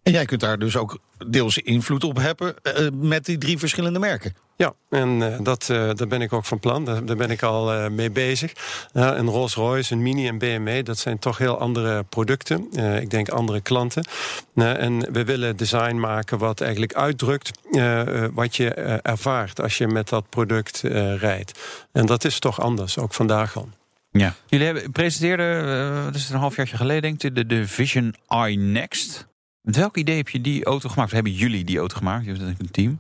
[0.04, 4.00] En jij kunt daar dus ook deels invloed op hebben eh, met die drie verschillende
[4.00, 4.36] merken.
[4.56, 6.86] Ja, en eh, dat, eh, daar ben ik ook van plan.
[6.86, 8.54] Daar, daar ben ik al eh, mee bezig.
[8.94, 12.68] Een Rolls-Royce, een Mini en BMW, dat zijn toch heel andere producten.
[12.74, 14.06] Eh, ik denk andere klanten.
[14.54, 19.62] Nou, en we willen design maken wat eigenlijk uitdrukt eh, eh, wat je eh, ervaart
[19.62, 21.60] als je met dat product eh, rijdt.
[21.92, 23.70] En dat is toch anders, ook vandaag al.
[24.12, 24.34] Ja.
[24.46, 28.16] Jullie hebben, presenteerden, eh, wat is het, een halfjaartje geleden denk ik, de, de Vision
[28.48, 29.30] i Next.
[29.62, 31.08] Met welk idee heb je die auto gemaakt?
[31.08, 32.26] Of hebben jullie die auto gemaakt?
[32.26, 33.00] Je hebt een team.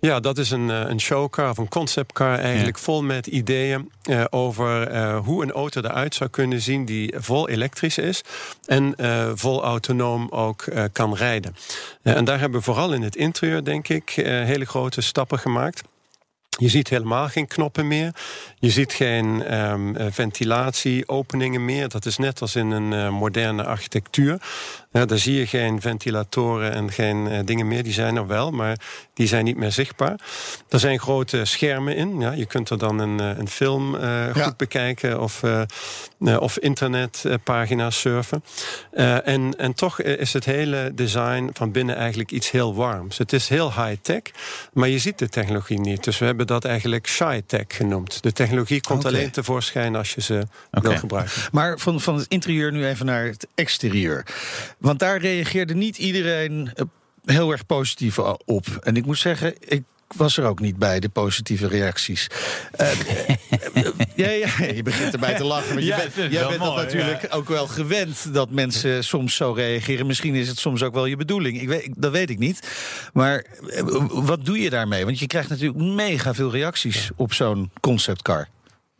[0.00, 4.24] Ja, dat is een, eh, een showcar of een conceptcar eigenlijk vol met ideeën eh,
[4.30, 8.22] over eh, hoe een auto eruit zou kunnen zien die vol elektrisch is
[8.66, 11.54] en eh, vol autonoom ook kan rijden.
[12.02, 15.82] En daar hebben we vooral in het interieur, denk ik, hele grote stappen gemaakt.
[16.60, 18.14] Je ziet helemaal geen knoppen meer.
[18.58, 21.88] Je ziet geen ehm, eh, ventilatieopeningen meer.
[21.88, 24.40] Dat is net als in een eh, moderne architectuur.
[24.92, 27.82] Ja, daar zie je geen ventilatoren en geen eh, dingen meer.
[27.82, 28.76] Die zijn er wel, maar
[29.14, 30.20] die zijn niet meer zichtbaar.
[30.68, 32.20] Er zijn grote schermen in.
[32.20, 34.54] Ja, je kunt er dan een, een film goed Ja.
[34.56, 35.42] bekijken of,
[36.38, 38.44] of internetpagina's surfen.
[39.24, 43.18] En, en toch is het hele design van binnen eigenlijk iets heel warms.
[43.18, 44.22] Het is heel high-tech,
[44.72, 46.04] maar je ziet de technologie niet.
[46.04, 48.22] Dus we hebben dat eigenlijk shy-tech genoemd.
[48.22, 50.88] De technologie komt alleen tevoorschijn als je ze Oké.
[50.88, 51.32] wil gebruiken.
[51.52, 54.26] Maar van, van het interieur nu even naar het exterieur.
[54.78, 56.84] Want daar reageerde niet iedereen eh,
[57.24, 58.66] heel erg positief op.
[58.80, 59.82] En ik moet zeggen, ik
[60.16, 62.26] was er ook niet bij, de positieve reacties.
[62.70, 62.96] Eh, eh,
[64.16, 65.74] ja, ja, je begint erbij te lachen.
[65.74, 70.06] Want je bent, jij bent dat natuurlijk ook wel gewend dat mensen soms zo reageren.
[70.06, 71.60] Misschien is het soms ook wel je bedoeling.
[71.60, 72.68] Ik weet, dat weet ik niet.
[73.12, 75.04] Maar eh, wat doe je daarmee?
[75.04, 78.48] Want je krijgt natuurlijk mega veel reacties op zo'n conceptcar.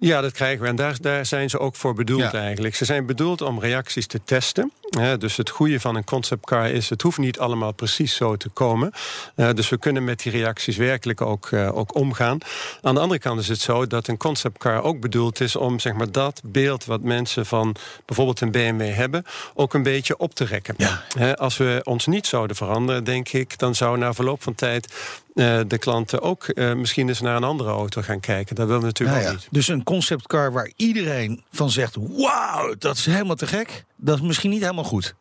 [0.00, 0.68] Ja, dat krijgen we.
[0.68, 2.32] En daar, daar zijn ze ook voor bedoeld Ja.
[2.32, 2.74] eigenlijk.
[2.74, 4.72] Ze zijn bedoeld om reacties te testen.
[5.18, 6.90] Dus het goede van een conceptcar is...
[6.90, 8.92] het hoeft niet allemaal precies zo te komen.
[9.34, 12.38] Eh, dus we kunnen met die reacties werkelijk ook, eh, ook omgaan.
[12.82, 15.56] Aan de andere kant is het zo dat een conceptcar ook bedoeld is...
[15.56, 19.24] om zeg maar, dat beeld wat mensen van bijvoorbeeld een BMW hebben...
[19.54, 20.74] ook een beetje op te rekken.
[20.76, 21.32] Ja.
[21.32, 23.58] Als we ons niet zouden veranderen, denk ik...
[23.58, 24.94] dan zou na verloop van tijd
[25.34, 28.54] eh, de klanten ook misschien eens naar een andere auto gaan kijken.
[28.54, 29.48] Dat willen we natuurlijk Nou ja, niet.
[29.50, 33.84] Dus een conceptcar waar iedereen van zegt: Wauw, dat is helemaal te gek.
[34.00, 35.14] Dat is misschien niet helemaal goed.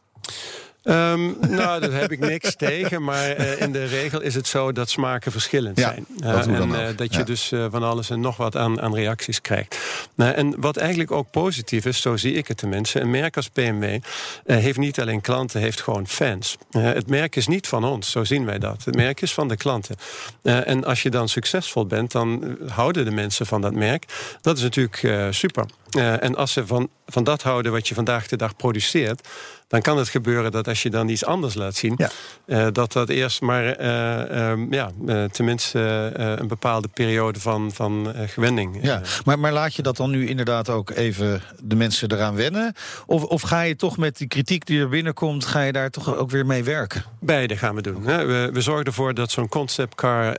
[0.88, 3.04] Ehm, nou, daar heb ik niks tegen.
[3.04, 6.06] Maar eh, in de regel is het zo dat smaken verschillend Ja, zijn.
[6.16, 7.26] dat hoe en eh, dat je Ja.
[7.26, 9.78] dus eh, van alles en nog wat aan, aan reacties krijgt.
[10.16, 13.00] Nou, en wat eigenlijk ook positief is, zo zie ik het tenminste.
[13.00, 14.00] Een merk als BMW eh,
[14.58, 16.58] heeft niet alleen klanten, heeft gewoon fans.
[16.72, 18.86] Eh, het merk is niet van ons, zo zien wij dat.
[18.86, 19.96] Het merk is van de klanten.
[20.44, 24.06] Eh, en als je dan succesvol bent, dan eh, houden de mensen van dat merk.
[24.42, 25.66] Dat is natuurlijk eh, super.
[25.90, 29.28] Eh, en als ze van, van dat houden wat je vandaag de dag produceert,
[29.68, 32.10] dan kan het gebeuren dat als je dan iets anders laat zien, Ja.
[32.46, 35.80] eh, dat dat eerst maar eh, ehm, ja, eh, tenminste
[36.40, 38.78] een bepaalde periode van, van gewenning.
[38.82, 42.74] Ja, maar, maar laat je dat dan nu inderdaad ook even de mensen eraan wennen?
[43.06, 46.16] Of, of ga je toch met die kritiek die er binnenkomt, ga je daar toch
[46.16, 47.04] ook weer mee werken?
[47.20, 48.04] Beide gaan we doen.
[48.06, 48.26] Hè.
[48.26, 50.36] We, we zorgen ervoor dat zo'n conceptcar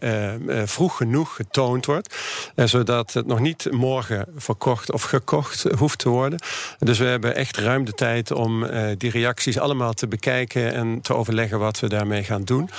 [0.64, 2.16] vroeg genoeg getoond wordt.
[2.54, 6.38] zodat het nog niet morgen verkocht of gekocht hoeft te worden.
[6.78, 8.66] Dus we hebben echt ruim de tijd om
[8.98, 12.70] die reacties allemaal te bekijken en te overleggen wat we daarmee gaan doen.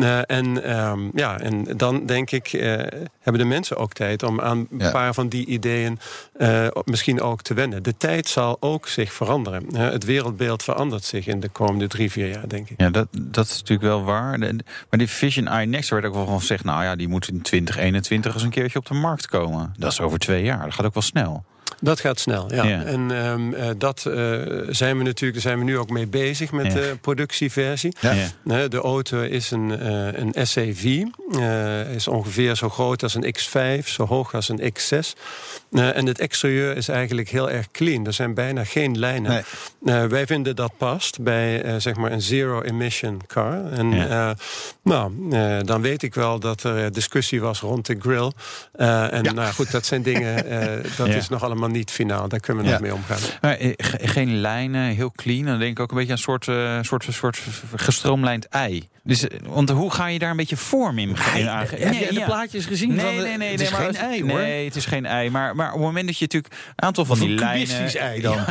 [0.00, 2.72] Eh, en, ehm, ja, en dan denk ik, eh,
[3.20, 4.90] hebben de mensen ook tijd om aan een Ja.
[4.90, 5.98] paar van die ideeën
[6.32, 7.82] eh, misschien ook te wennen.
[7.82, 9.76] De tijd zal ook zich veranderen.
[9.76, 12.80] Het wereldbeeld verandert zich in de komende drie, vier jaar, denk ik.
[12.80, 14.38] Ja, dat, dat is natuurlijk wel waar.
[14.40, 14.52] De-
[14.90, 16.64] Maar die Vision i Next werd ook wel van gezegd...
[16.64, 19.74] nou ja, die moet in 2021 eens een keertje op de markt komen.
[19.78, 20.64] Dat is over twee jaar.
[20.64, 21.44] Dat gaat ook wel snel.
[21.84, 22.64] Dat gaat snel, ja.
[22.64, 22.82] Ja.
[22.82, 24.14] En ehm, eh, dat eh,
[24.68, 26.72] zijn we natuurlijk, daar zijn we nu ook mee bezig met Ja.
[26.72, 27.94] de productieversie.
[28.00, 28.68] Ja.
[28.68, 33.88] De auto is een, eh, een SAV, eh, is ongeveer zo groot als een X5,
[33.88, 35.12] zo hoog als een X6.
[35.72, 38.06] Eh, en het exterieur is eigenlijk heel erg clean.
[38.06, 39.30] Er zijn bijna geen lijnen.
[39.82, 39.94] Nee.
[40.02, 43.70] Eh, wij vinden dat past bij eh, zeg maar een zero-emission car.
[43.72, 44.28] En Ja.
[44.30, 44.36] eh,
[44.82, 48.32] nou, eh, dan weet ik wel dat er discussie was rond de grill.
[48.72, 49.32] Eh, en Ja.
[49.32, 51.14] nou goed, dat zijn dingen, eh, dat Ja.
[51.14, 52.28] is nog allemaal niet finaal.
[52.28, 52.74] Daar kunnen we Ja.
[52.74, 53.18] nog mee omgaan.
[53.40, 55.44] Maar, ge- geen lijnen, heel clean.
[55.44, 57.40] Dan denk ik ook een beetje aan een soort, eh, soort, soort
[57.74, 58.88] gestroomlijnd ei.
[59.04, 61.86] Dus, want hoe ga je daar een beetje vorm in, in aangeven?
[61.86, 62.88] Heb jij de plaatjes gezien?
[62.94, 63.48] Nee, van de- nee, nee.
[63.48, 64.40] Het nee, is maar geen ei, hoor.
[64.40, 65.30] Nee, het is geen ei.
[65.30, 67.94] Maar, maar op het moment dat je natuurlijk een aantal van die lijnen...
[67.94, 68.44] ei dan.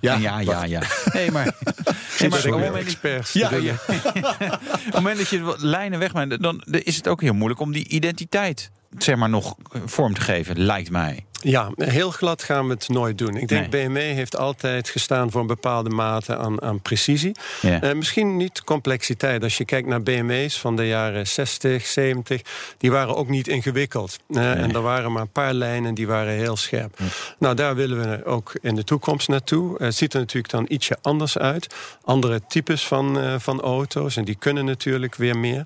[0.00, 0.64] Ja, ja, ja.
[0.64, 0.82] ja.
[1.12, 1.44] Nee, maar,
[2.18, 3.32] nee, maar op het moment dat experts.
[3.32, 3.72] Ja, ja.
[3.76, 7.88] op het moment dat je lijnen wegmaakt, dan is het ook heel moeilijk om die
[7.88, 11.24] identiteit zeg maar nog vorm te geven, lijkt mij.
[11.48, 13.36] Ja, heel glad gaan we het nooit doen.
[13.36, 17.32] Ik denk BMW heeft altijd gestaan voor een bepaalde mate aan, aan precisie.
[17.60, 17.80] Ja.
[17.80, 19.42] Eh, misschien niet complexiteit.
[19.42, 22.40] Als je kijkt naar BMW's van de jaren 60, 70,
[22.78, 24.18] die waren ook niet ingewikkeld.
[24.28, 26.98] En er waren maar een paar lijnen die waren heel scherp.
[27.38, 29.78] Nou, daar willen we ook in de toekomst naartoe.
[29.78, 31.74] Eh, Het ziet er natuurlijk dan ietsje anders uit.
[32.02, 35.64] Andere types van, eh, van auto's en die kunnen natuurlijk weer meer.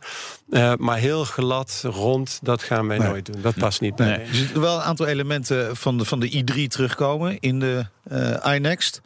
[0.50, 3.08] Eh, maar heel glad, rond, dat gaan wij Nee.
[3.08, 3.40] nooit doen.
[3.42, 4.16] Dat past niet bij Nee.
[4.16, 4.26] mij.
[4.26, 8.54] Er zitten wel een aantal elementen van de, van de i3 terugkomen in de eh
[8.54, 9.00] iNext.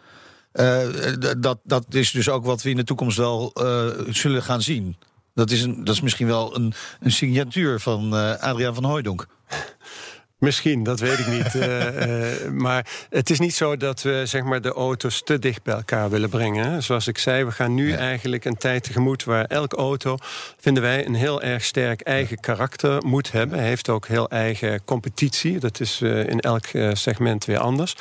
[0.52, 0.88] Eh,
[1.38, 4.96] dat, dat is dus ook wat we in de toekomst wel eh, zullen gaan zien.
[5.34, 9.26] Dat is, een, dat is misschien wel een, een signatuur van eh, Adriaan van Hooijdonk.
[10.38, 11.54] Misschien, dat weet ik niet.
[11.64, 15.62] Eh, eh, maar het is niet zo dat we zeg maar, de auto's te dicht
[15.62, 16.70] bij elkaar willen brengen.
[16.70, 16.80] hè.
[16.80, 20.16] Zoals ik zei, we gaan nu eigenlijk een tijd tegemoet waar elke auto,
[20.58, 23.58] vinden wij, een heel erg sterk eigen karakter moet hebben.
[23.58, 25.58] Hij heeft ook heel eigen competitie.
[25.58, 27.94] Dat is eh, in elk segment weer anders.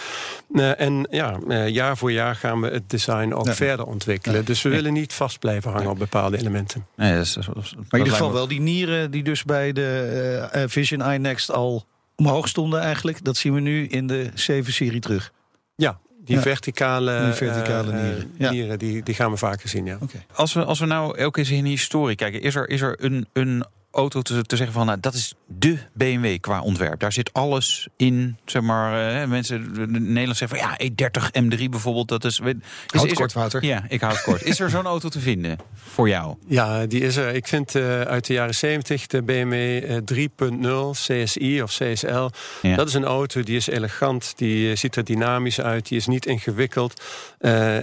[0.54, 3.54] Eh, en ja, eh, jaar voor jaar gaan we het design ook Ja.
[3.54, 4.46] verder ontwikkelen.
[4.46, 6.86] Dus we willen niet vast blijven hangen op bepaalde elementen.
[6.96, 9.44] Nee, dat is, dat is- dat Maar in ieder geval wel die nieren die dus
[9.44, 13.24] bij de Vision iNext al omhoog stonden eigenlijk.
[13.24, 15.32] Dat zien we nu in de 7-serie terug.
[15.76, 16.42] Ja, die Ja.
[16.42, 18.32] verticale, Die verticale nieren.
[18.38, 18.52] Ja.
[18.52, 19.98] nieren die, die gaan we vaker zien, ja.
[20.36, 22.96] Als we, als we nou elke eens in de historie kijken, is er, is er
[23.04, 27.00] een, een auto te, te zeggen van, nou, dat is de BMW qua ontwerp.
[27.00, 31.70] Daar zit alles in, zeg maar, eh, mensen in Nederland zeggen van, ja, E30 M3
[31.70, 32.40] bijvoorbeeld, dat is...
[32.40, 32.54] Is,
[32.88, 33.66] Houd is kort, er, Wouter.
[33.66, 34.44] Ja, ik hou het kort.
[34.44, 36.36] Is er zo'n auto te vinden voor jou?
[36.48, 37.34] Ja, die is er.
[37.34, 42.30] Ik vind eh, uit de jaren 70 de BMW eh, 3.0 CSI of CSL.
[42.62, 42.76] Ja.
[42.76, 46.08] Dat is een auto die is elegant, die eh, ziet er dynamisch uit, die is
[46.08, 47.02] niet ingewikkeld.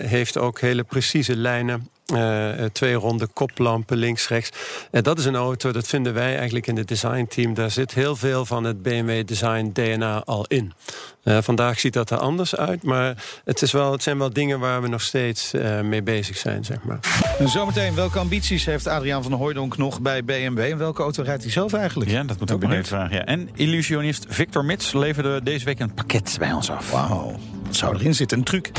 [0.00, 1.88] heeft ook hele precieze lijnen.
[2.14, 4.50] Eh, eh, twee ronde koplampen links, rechts.
[4.90, 7.54] En dat is een auto, dat vinden wij eigenlijk in het designteam.
[7.54, 10.72] Daar zit heel veel van het BMW design DNA al in.
[11.22, 14.58] Eh, vandaag ziet dat er anders uit, maar het, is wel, het zijn wel dingen
[14.61, 16.98] waar we nog steeds eh, mee bezig zijn, zeg maar.
[17.38, 20.58] En zometeen, welke ambities heeft Adriaan van Hooijdonk nog bij BMW?
[20.58, 22.11] En welke auto rijdt hij zelf eigenlijk?
[22.11, 23.16] Ja, dat moet ik Ook nog even vragen.
[23.16, 23.24] Ja.
[23.24, 26.90] En illusionist Victor Mits leverde deze week een pakket bij ons af.
[26.90, 28.38] Wauw, wat zou erin zitten?
[28.38, 28.70] Een truc.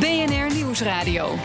[0.00, 1.38] BNR Nieuwsradio.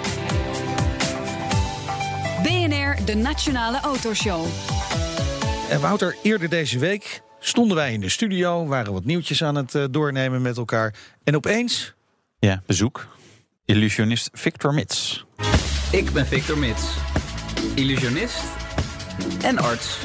[2.45, 4.45] BNR, de Nationale Autoshow.
[5.69, 9.75] En Wouter, eerder deze week stonden wij in de studio, waren wat nieuwtjes aan het
[9.75, 10.93] eh, doornemen met elkaar.
[11.23, 11.93] En opeens,
[12.39, 13.07] Ja, bezoek.
[13.65, 15.25] Illusionist Victor Mits.
[15.91, 16.83] Ik ben Victor Mits,
[17.75, 18.43] illusionist
[19.41, 19.97] en arts.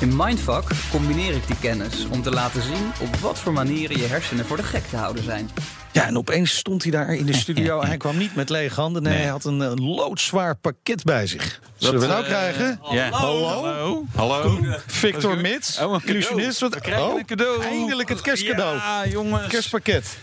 [0.00, 4.06] In Mindfuck combineer ik die kennis om te laten zien op wat voor manieren je
[4.06, 5.50] hersenen voor de gek te houden zijn.
[5.92, 7.80] Ja, en opeens stond hij daar in de studio.
[7.80, 9.22] en hij kwam niet met lege handen, nee, Nee.
[9.22, 11.60] hij had een, eh, loodzwaar pakket bij zich.
[11.76, 12.80] Zullen we nou eh, krijgen?
[12.90, 13.10] Ja.
[13.10, 13.44] Hallo?
[13.44, 14.04] Hallo?
[14.14, 14.58] Hallo?
[14.86, 16.60] Victor Mits, Oh, illusionist.
[16.60, 17.62] Wat, We krijgen oh, een cadeau.
[17.62, 18.76] Eindelijk het kerstcadeau.
[18.76, 19.46] Ja, jongens.
[19.46, 20.18] Kerstpakket.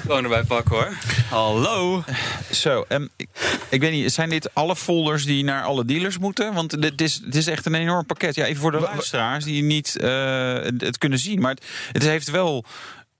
[0.00, 0.92] Gewoon erbij pakken hoor.
[1.30, 2.04] Hallo.
[2.50, 3.28] Zo, ehm, ik,
[3.68, 6.54] ik weet niet, zijn dit alle folders die naar alle dealers moeten?
[6.54, 8.34] Want dit is, het is echt een enorm pakket.
[8.34, 11.40] Ja, even voor de luisteraars die niet eh, het, het kunnen zien.
[11.40, 11.62] Maar het,
[11.92, 12.64] het heeft wel...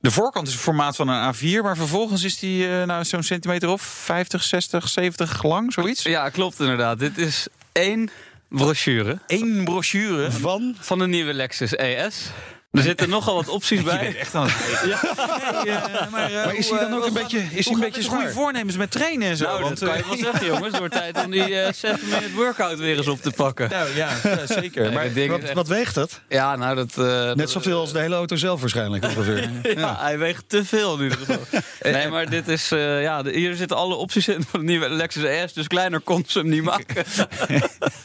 [0.01, 3.23] De voorkant is het formaat van een A4, maar vervolgens is die eh, nou, zo'n
[3.23, 6.03] centimeter of 50, 60, 70 lang, zoiets.
[6.03, 6.99] Ja, klopt inderdaad.
[6.99, 8.11] Dit is één
[8.49, 10.31] brochure Eén brochure.
[10.31, 10.77] Van?
[10.79, 12.31] van de nieuwe Lexus ES.
[12.71, 13.99] Er zitten nogal wat opties Je bij.
[13.99, 17.39] bent echt aan het Hey, eh, maar, eh, Maar is hij dan ook een beetje,
[17.51, 19.45] is hij een beetje goede voornemens met trainen en zo?
[19.45, 20.67] Nou, want, dat kan je eh, wel zeggen, jongens.
[20.67, 21.43] Het wordt tijd om die
[21.75, 23.71] 7-minute workout weer eens op te pakken.
[23.71, 24.83] Nou ja, ja, zeker.
[24.83, 26.21] Nee, maar Wat, echt- wat weegt dat?
[26.29, 26.99] Ja, nou, dat...
[26.99, 29.51] eh, Net zoveel als de hele auto zelf waarschijnlijk ongeveer.
[29.79, 31.39] Ja, hij weegt te veel in ieder geval.
[31.81, 32.71] Nee, maar dit is...
[32.73, 35.53] eh, ja, hier zitten alle opties in van de nieuwe Lexus ES.
[35.53, 37.05] Dus kleiner kon ze hem niet maken.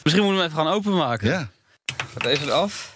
[0.02, 1.28] Misschien moeten we hem even gaan openmaken.
[1.28, 1.48] Ja.
[2.12, 2.93] Gaat deze eraf.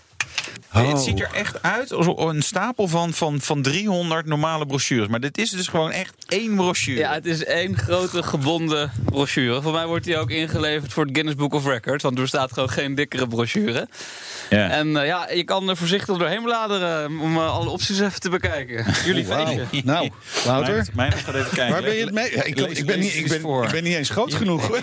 [0.74, 0.88] Oh.
[0.88, 5.08] Het ziet er echt uit als een stapel van, van, van 300 normale brochures.
[5.08, 6.98] Maar dit is dus gewoon echt één brochure.
[6.98, 9.62] Ja, het is één grote gebonden brochure.
[9.62, 12.02] Voor mij wordt die ook ingeleverd voor het Guinness Book of Records.
[12.02, 13.88] Want er bestaat gewoon geen dikkere brochure.
[14.50, 14.68] Ja.
[14.70, 18.30] En eh, ja, je kan er voorzichtig doorheen bladeren om eh, alle opties even te
[18.30, 18.84] bekijken.
[19.06, 19.46] Jullie Wauw.
[19.46, 19.82] feestje.
[19.84, 20.10] Nou,
[20.44, 21.72] Wouter, Mijn, mijn gaat even kijken.
[21.72, 22.34] waar ben je het mee?
[22.36, 24.70] Ja, ik, Lees- ik, ben niet, ik, eens ben, ik ben niet eens groot genoeg
[24.70, 24.80] om,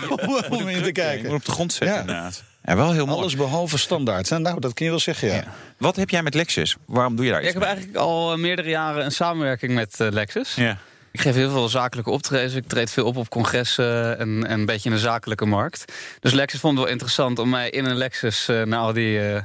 [0.50, 1.34] om in te Je moet kijken.
[1.34, 2.00] op de grond zetten Ja.
[2.00, 2.42] inderdaad.
[2.66, 3.18] Ja, wel heel mooi.
[3.18, 4.30] Alles behalve standaard.
[4.30, 5.34] Nou, dat kun je wel zeggen, ja.
[5.34, 5.44] Ja.
[5.78, 6.76] Wat heb jij met Lexus?
[6.86, 9.74] Waarom doe je daar Ja, iets ik heb eigenlijk al eh, meerdere jaren een samenwerking
[9.74, 10.54] met eh, Lexus.
[10.54, 10.78] Ja.
[11.12, 12.54] Ik geef heel veel zakelijke optredens.
[12.54, 15.92] Ik treed veel op op congressen en, en een beetje in de zakelijke markt.
[16.20, 19.28] Dus Lexus vond het wel interessant om mij in een Lexus eh, naar, al die,
[19.28, 19.42] eh,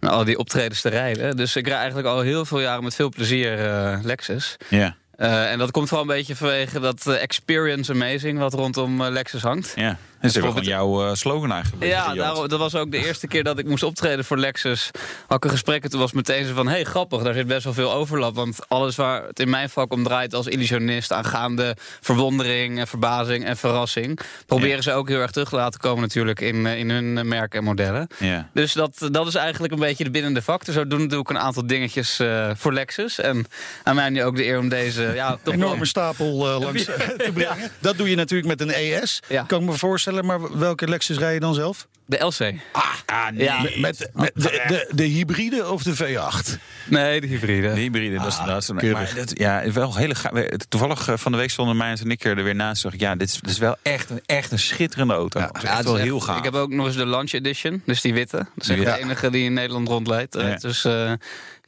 [0.00, 1.36] naar al die optredens te rijden.
[1.36, 4.56] Dus ik rijd eigenlijk al heel veel jaren met veel plezier eh, Lexus.
[4.68, 4.96] Ja.
[5.16, 9.72] Eh, en dat komt vooral een beetje vanwege dat experience amazing wat rondom Lexus hangt.
[9.76, 9.98] ja.
[10.20, 11.84] Dat is ook gewoon jouw eh, slogan eigenlijk.
[11.84, 14.90] Ja, daarom- dat was ook de eerste keer dat ik moest optreden voor Lexus.
[15.26, 16.68] Had ik een gesprek en toen was meteen zo van...
[16.68, 18.34] hey, grappig, daar zit best wel veel overlap.
[18.34, 21.12] Want alles waar het in mijn vak om draait als illusionist...
[21.12, 24.20] aangaande verwondering, en verbazing en verrassing...
[24.46, 27.58] proberen ze ook heel erg terug te laten komen natuurlijk in, eh, in hun merken
[27.58, 28.06] en modellen.
[28.18, 28.48] Ja.
[28.54, 30.74] Dus dat, dat is eigenlijk een beetje de binnende factor.
[30.74, 33.18] Zo doen doe ik een aantal dingetjes eh, voor Lexus.
[33.20, 33.46] En
[33.82, 35.12] aan mij nu ook de eer om deze...
[35.14, 37.70] Ja, enorme stapel langs te brengen.
[37.78, 39.20] Dat doe je natuurlijk met een ES.
[39.28, 39.42] Ja.
[39.42, 41.86] Kan ik me voorstellen, maar welke Lexus rij je dan zelf?
[42.06, 42.52] De LC.
[42.72, 43.42] Ah, nee.
[43.44, 43.60] Ja.
[43.62, 46.58] Met, met de, de, de hybride of de V8?
[46.84, 47.74] Nee, de hybride.
[47.74, 48.74] De hybride, dat is inderdaad zo.
[48.74, 48.98] keurig.
[49.14, 50.32] Maar dat, ja, wel hele ga-
[50.68, 52.82] Toevallig eh, van de week stonden mij en ik er weer naast.
[52.82, 55.40] Dacht ik, ja, dit is, dit is wel echt een, echt een schitterende auto.
[55.40, 56.38] dat is echt het wel is heel echt- gaaf.
[56.38, 58.36] Ik heb ook nog eens de Launch Edition, dus die witte.
[58.36, 58.94] Dat is Ja.
[58.96, 60.34] de enige die in Nederland rondleidt.
[60.36, 60.56] Eh, Ja.
[60.56, 61.12] Dus eh,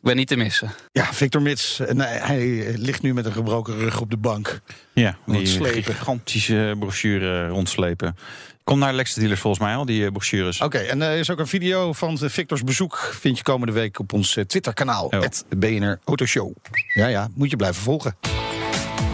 [0.03, 0.71] ik ben niet te missen.
[0.93, 1.81] Ja, Victor Mits.
[1.81, 4.61] En hij, hij ligt nu met een gebroken rug op de bank.
[4.93, 5.95] Ja, die slepen.
[5.95, 8.17] gigantische brochure rondslepen.
[8.65, 10.61] Kom naar Lex Dealers volgens mij al, die eh, brochures.
[10.61, 12.99] Oké, en er is ook een video van de Victors bezoek.
[12.99, 15.07] Vind je komende week op ons eh, Twitter-kanaal.
[15.07, 15.21] Oh.
[15.57, 16.53] BNR Autoshow.
[16.95, 18.17] Ja, ja, moet je blijven volgen.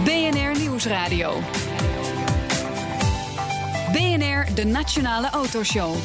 [0.04, 1.42] BNR Nieuwsradio.
[3.92, 5.96] BNR, de Nationale Autoshow.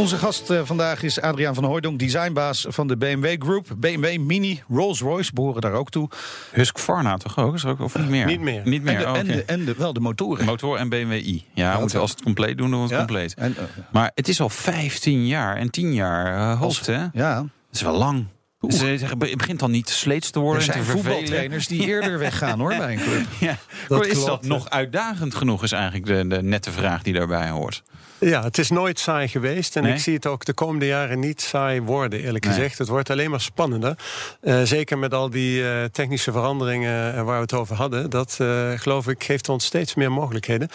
[0.00, 3.66] Onze gast eh, vandaag is Adriaan van Hooijdonk, designbaas van de BMW Group.
[3.76, 6.08] BMW, Mini, Rolls-Royce behoren daar ook toe.
[6.52, 7.54] Husqvarna toch ook?
[7.54, 8.26] Is er ook of niet meer?
[8.26, 8.62] Niet meer.
[8.64, 9.32] Niet meer, en, de, oh, en, oké.
[9.34, 10.44] de, en de, wel de motoren.
[10.44, 11.44] Motor en BMW i.
[11.54, 12.98] Ja, moeten we als het compleet doen, doen we het Ja.
[12.98, 13.34] compleet.
[13.34, 16.98] En, eh, Maar het is al 15 jaar en 10 jaar eh, hoofd, hè?
[16.98, 18.24] Dat ja, is wel lang.
[18.60, 20.66] Dus, eh, zeg, het begint dan niet sleets te er worden.
[20.66, 23.26] en zijn te voetbaltrainers die eerder weggaan hoor, bij een club.
[23.40, 23.56] Ja.
[23.88, 27.82] Dat is dat nog uitdagend genoeg, is eigenlijk de, de nette vraag die daarbij hoort.
[28.20, 29.76] Ja, het is nooit saai geweest.
[29.76, 29.92] En Nee?
[29.92, 32.54] ik zie het ook de komende jaren niet saai worden, eerlijk Nee.
[32.54, 32.78] gezegd.
[32.78, 33.96] Het wordt alleen maar spannender.
[34.40, 38.10] Eh, zeker met al die eh, technische veranderingen eh, waar we het over hadden.
[38.10, 38.38] Dat,
[38.76, 40.68] geloof ik, geeft ons steeds meer mogelijkheden.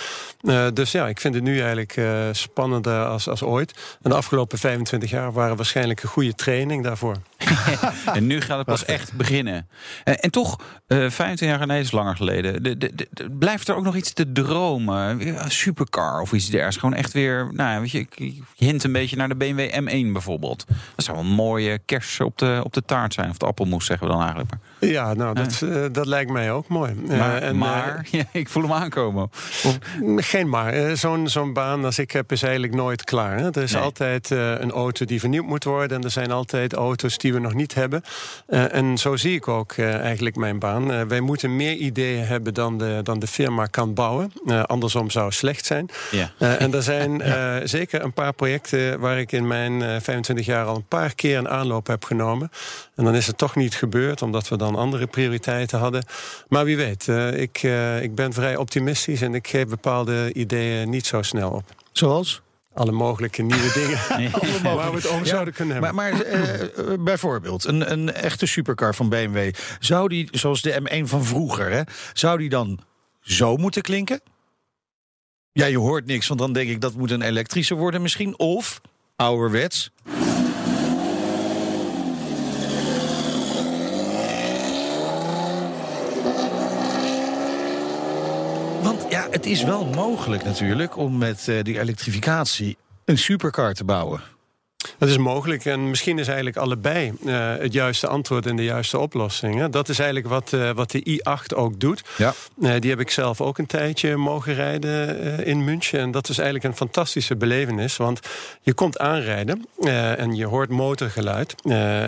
[0.73, 3.97] Dus ja, ik vind het nu eigenlijk spannender als, als ooit.
[4.01, 7.15] En de afgelopen 25 jaar waren waarschijnlijk een goede training daarvoor.
[8.13, 9.67] En nu gaat het pas echt beginnen.
[10.03, 12.63] En, en toch, eh 15 jaar geleden is langer geleden.
[12.63, 13.07] De, de,
[13.39, 15.27] blijft er ook nog iets te dromen?
[15.43, 16.77] Een supercar of iets dergelijks.
[16.77, 20.11] Gewoon echt weer, nou ja, weet je, ik hint een beetje naar de BMW M1
[20.11, 20.65] bijvoorbeeld.
[20.95, 23.29] Dat zou een mooie kers op de, op de taart zijn.
[23.29, 24.51] Of de appelmoes zeggen we dan eigenlijk.
[24.51, 26.95] Maar, Ja, nou, dat, eh, dat lijkt mij ook mooi.
[27.09, 29.23] Eh, maar, en, eh, maar ja, ik voel hem aankomen.
[29.63, 29.77] Of,
[30.15, 30.73] Geen maar.
[30.73, 33.37] Eh, Zo'n zo'n baan als ik heb is eigenlijk nooit klaar.
[33.37, 33.49] Hè?
[33.51, 33.81] Er is Nee.
[33.81, 35.97] altijd eh, een auto die vernieuwd moet worden.
[35.97, 38.01] En er zijn altijd auto's die we nog niet hebben.
[38.47, 40.91] Eh, en zo zie ik ook eh, eigenlijk mijn baan.
[40.91, 44.31] Eh, wij moeten meer ideeën hebben dan de, dan de firma kan bouwen.
[44.45, 45.89] Eh, andersom zou slecht zijn.
[46.11, 46.31] ja.
[46.39, 50.45] Eh, en er zijn eh, zeker een paar projecten waar ik in mijn eh, 25
[50.45, 52.51] jaar al een paar keer een aanloop heb genomen.
[52.95, 56.05] En dan is het toch niet gebeurd, omdat we dan andere prioriteiten hadden.
[56.47, 60.89] Maar wie weet, eh, ik, eh, ik ben vrij optimistisch en ik geef bepaalde ideeën
[60.89, 61.63] niet zo snel op.
[61.91, 62.41] Zoals?
[62.75, 63.99] Alle mogelijke nieuwe dingen
[64.75, 65.95] waar we het over zouden kunnen hebben.
[65.95, 69.53] Maar, maar eh, eh, bijvoorbeeld, een, een echte supercar van BMW.
[69.79, 71.81] Zou die, zoals de M1 van vroeger, hè,
[72.13, 72.79] zou die dan
[73.21, 74.21] zo moeten klinken?
[75.51, 78.39] Ja, je hoort niks, want dan denk ik dat moet een elektrische worden misschien.
[78.39, 78.81] Of
[79.15, 79.91] ouderwets.
[88.81, 94.34] Want het is wel mogelijk natuurlijk om met eh, die elektrificatie een supercar te bouwen.
[94.97, 98.99] Dat is mogelijk en misschien is eigenlijk allebei eh, het juiste antwoord en de juiste
[98.99, 99.55] oplossing.
[99.55, 99.69] Hè.
[99.69, 102.03] Dat is eigenlijk wat, eh, wat de i8 ook doet.
[102.17, 102.33] Ja.
[102.61, 105.99] Eh, die heb ik zelf ook een tijdje mogen rijden in München.
[105.99, 107.97] En dat is eigenlijk een fantastische belevenis.
[107.97, 108.19] Want
[108.61, 109.67] je komt aanrijden
[110.17, 111.55] en je hoort motorgeluid.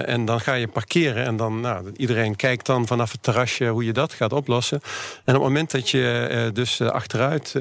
[0.06, 1.26] En dan ga je parkeren.
[1.26, 4.80] En dan, nou, iedereen kijkt dan vanaf het terrasje hoe je dat gaat oplossen.
[5.26, 7.54] En op het moment dat je dus achteruit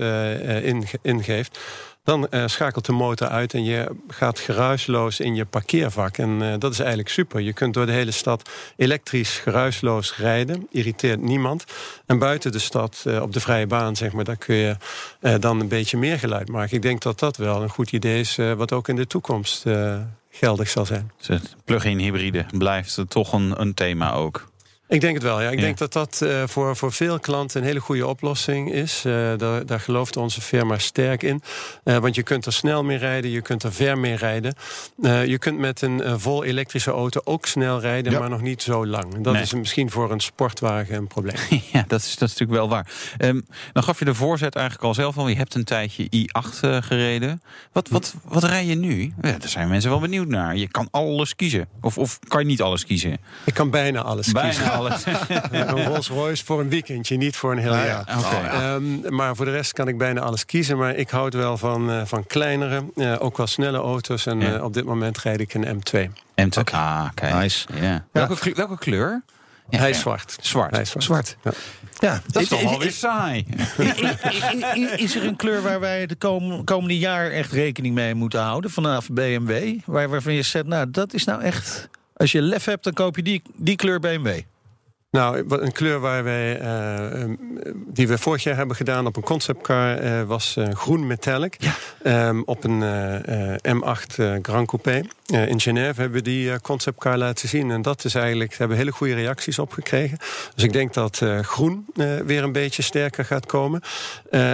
[0.63, 1.59] inge- ingeeft.
[2.07, 6.19] Dan eh, schakelt de motor uit en je gaat geruisloos in je parkeervak.
[6.19, 7.41] En eh, dat is eigenlijk super.
[7.41, 10.67] Je kunt door de hele stad elektrisch geruisloos rijden.
[10.71, 11.65] Irriteert niemand.
[12.07, 14.77] En buiten de stad, eh, op de vrije baan, zeg maar, daar kun je
[15.41, 16.77] dan een beetje meer geluid maken.
[16.77, 19.65] Ik denk dat dat wel een goed idee is, wat ook in de toekomst
[20.31, 21.13] geldig zal zijn.
[21.65, 24.47] Plug-in hybride blijft toch een, een thema ook.
[24.89, 25.41] Ik denk het wel.
[25.43, 25.49] Ja.
[25.51, 25.65] Ik Ja.
[25.65, 29.03] denk dat dat eh, voor, voor veel klanten een hele goede oplossing is.
[29.07, 31.43] Eh, daar, daar gelooft onze firma sterk in.
[31.85, 34.55] Eh, want je kunt er snel mee rijden, je kunt er ver mee rijden.
[35.03, 38.19] Je kunt met een vol elektrische auto ook snel rijden, Ja.
[38.19, 39.19] maar nog niet zo lang.
[39.21, 39.43] Dat Nee.
[39.43, 41.35] is misschien voor een sportwagen een probleem.
[41.73, 42.91] Ja, dat is, dat is natuurlijk wel waar.
[43.19, 43.41] Ehm,
[43.73, 45.29] dan gaf je de voorzet eigenlijk al zelf al.
[45.29, 47.43] Je hebt een tijdje i8 eh, gereden.
[47.73, 49.13] Wat, wat, wat rij je nu?
[49.23, 50.57] Ja, daar zijn mensen wel benieuwd naar.
[50.57, 51.69] Je kan alles kiezen.
[51.81, 53.19] Of, of kan je niet alles kiezen?
[53.45, 54.76] Ik kan bijna alles kiezen.
[54.77, 55.05] Alles.
[55.29, 57.85] Ja, een Rolls Royce voor een weekendje, niet voor een heel ja.
[57.85, 58.19] jaar.
[58.19, 58.37] Oké.
[58.49, 60.77] Ehm, maar voor de rest kan ik bijna alles kiezen.
[60.79, 64.27] Maar ik houd wel van, eh, van kleinere, eh, ook wel snelle auto's.
[64.27, 64.55] En Ja.
[64.55, 66.11] eh, op dit moment rijd ik een M2.
[66.35, 66.75] M2.
[66.75, 67.35] Ah, kijk.
[67.35, 67.67] Nice.
[67.81, 68.05] Ja.
[68.13, 69.23] Welke, kleur, welke kleur?
[69.69, 69.95] Ja, Hij ja.
[69.95, 70.37] is zwart.
[70.41, 70.71] Zwart.
[70.71, 71.05] Hij is zwart.
[71.05, 71.37] Zwart.
[71.43, 71.51] Ja.
[71.99, 73.47] Ja, Dat is toch wel weer saai.
[74.97, 78.71] Is er een kleur waar wij de kom- komende jaar echt rekening mee moeten houden
[78.71, 79.79] vanaf BMW?
[79.85, 81.89] Waar, waarvan je zegt, nou, dat is nou echt.
[82.17, 84.41] Als je lef hebt, dan koop je die, die kleur BMW.
[85.17, 87.31] Nou, een kleur waar wij, eh, eh,
[87.75, 91.57] die we vorig jaar hebben gedaan op een conceptcar eh, was eh, groen metallic.
[92.03, 95.01] Ehm, op een eh, eh, M8 eh, Grand Coupé.
[95.27, 97.71] In Genève hebben we die conceptcar laten zien.
[97.71, 100.19] En dat is eigenlijk, daar hebben we hele goede reacties op gekregen.
[100.55, 101.87] Dus ik denk dat groen
[102.25, 103.81] weer een beetje sterker gaat komen.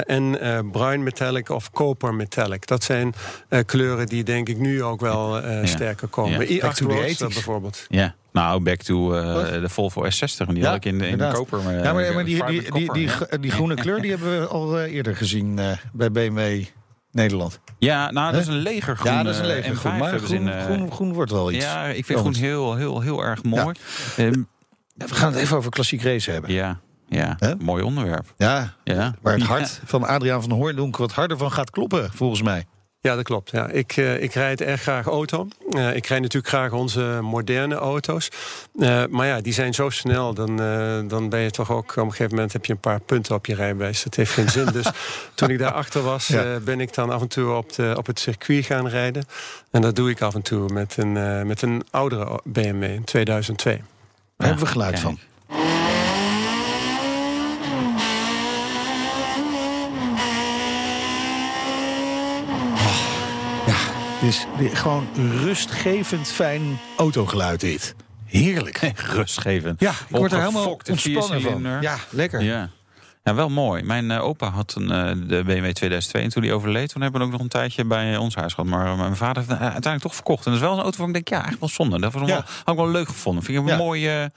[0.07, 0.39] En
[0.73, 2.67] bruin metallic of koper metallic.
[2.67, 3.15] Dat zijn
[3.67, 5.67] kleuren die denk ik nu ook wel Ja.
[5.67, 6.41] sterker komen.
[6.41, 6.59] Ja.
[6.59, 7.35] I8 Back to the Roadster 80s.
[7.35, 7.85] bijvoorbeeld.
[7.89, 8.15] Ja.
[8.33, 9.49] Nou, back to eh, Wat?
[9.49, 10.37] de Volvo S60.
[10.47, 11.59] En die Ja, had ik in, in de koper.
[11.59, 13.11] eh, ja, maar, maar die, die, die,
[13.41, 16.65] die, groene kleur die hebben we al eh, eerder gezien eh, bij BMW
[17.11, 17.61] Nederland.
[17.79, 19.13] Ja, nou, dat is een legergroen.
[19.13, 19.97] ja, dat is een eh, leger M5 groen.
[19.99, 21.65] Maar groen, in, eh, groen, groen wordt wel iets.
[21.65, 23.75] Ja, ik vind groen heel, heel, heel erg mooi.
[24.17, 24.43] Ehm,
[24.97, 26.53] We gaan het even over klassiek race hebben.
[26.53, 27.37] ja, ja.
[27.59, 28.35] Mooi onderwerp.
[28.37, 29.15] Ja, Ja.
[29.23, 32.65] waar het hart van Adriaan van Hooydonk wat harder van gaat kloppen, volgens mij.
[33.03, 33.51] Ja, dat klopt.
[33.51, 33.69] Ja.
[33.69, 35.49] Ik, eh, ik rijd erg graag auto.
[35.71, 38.29] Eh, ik rijd natuurlijk graag onze moderne auto's.
[38.79, 40.35] Eh, maar ja, die zijn zo snel.
[40.35, 41.91] Dan, eh, dan ben je toch ook...
[41.91, 44.03] Op een gegeven moment heb je een paar punten op je rijbewijs.
[44.03, 44.67] Dat heeft geen zin.
[44.73, 44.87] Dus
[45.35, 46.27] toen ik daarachter was...
[46.27, 46.43] Ja.
[46.43, 49.25] eh, ben ik dan af en toe op, de, op het circuit gaan rijden.
[49.71, 53.05] En dat doe ik af en toe met een, eh, met een oudere BMW in
[53.05, 53.77] 2002.
[53.77, 55.03] Daar hebben we geluid kijk.
[55.03, 55.19] van.
[64.23, 65.09] Dit- gewoon
[65.45, 67.95] rustgevend fijn autogeluid dit.
[68.27, 68.79] Heerlijk.
[69.15, 69.81] Rustgevend.
[69.81, 71.67] Ja, ik word er helemaal ontspannen van.
[71.81, 72.43] Ja, lekker.
[72.43, 72.69] Ja.
[73.25, 73.83] Ja, wel mooi.
[73.83, 77.21] Mijn eh, opa had een, eh, de BMW 2002 en toen die overleed, toen hebben
[77.21, 78.71] we ook nog een tijdje bij ons huis gehad.
[78.71, 80.45] Maar eh, mijn vader heeft het uiteindelijk toch verkocht.
[80.47, 82.01] En dat is wel een auto waarvan ik denk, ja, eigenlijk wel zonde.
[82.01, 82.35] Dat was Ja.
[82.35, 83.43] wel, had ik wel leuk gevonden.
[83.45, 83.77] Vind ik een Ja.
[83.77, 84.31] mooie...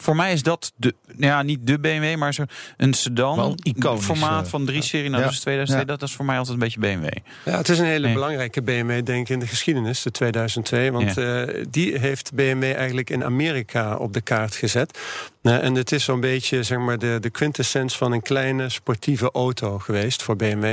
[0.00, 2.44] voor mij is dat de, nou ja, niet de BMW, maar zo
[2.76, 3.38] een sedan.
[3.38, 5.10] Een iconisch, formaat eh, van 3-serie.
[5.10, 5.28] Nou, ja.
[5.28, 5.84] dus 2002, Ja.
[5.96, 7.08] dat, is voor mij altijd een beetje BMW.
[7.44, 8.14] Ja, het is een hele Nee.
[8.14, 10.92] belangrijke BMW, denk ik, in de geschiedenis, de 2002.
[10.92, 14.98] Want eh, die heeft BMW eigenlijk in Amerika op de kaart gezet.
[15.42, 19.30] Eh, en het is zo'n beetje zeg maar, de, de quintessens van een kleine sportieve
[19.32, 20.64] auto geweest voor BMW.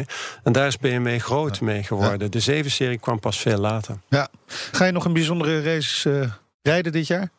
[0.44, 2.32] En daar is BMW groot mee geworden.
[2.32, 3.98] De 7-serie kwam pas veel later.
[4.10, 4.28] Ja.
[4.72, 7.30] Ga je nog een bijzondere race eh, rijden dit jaar?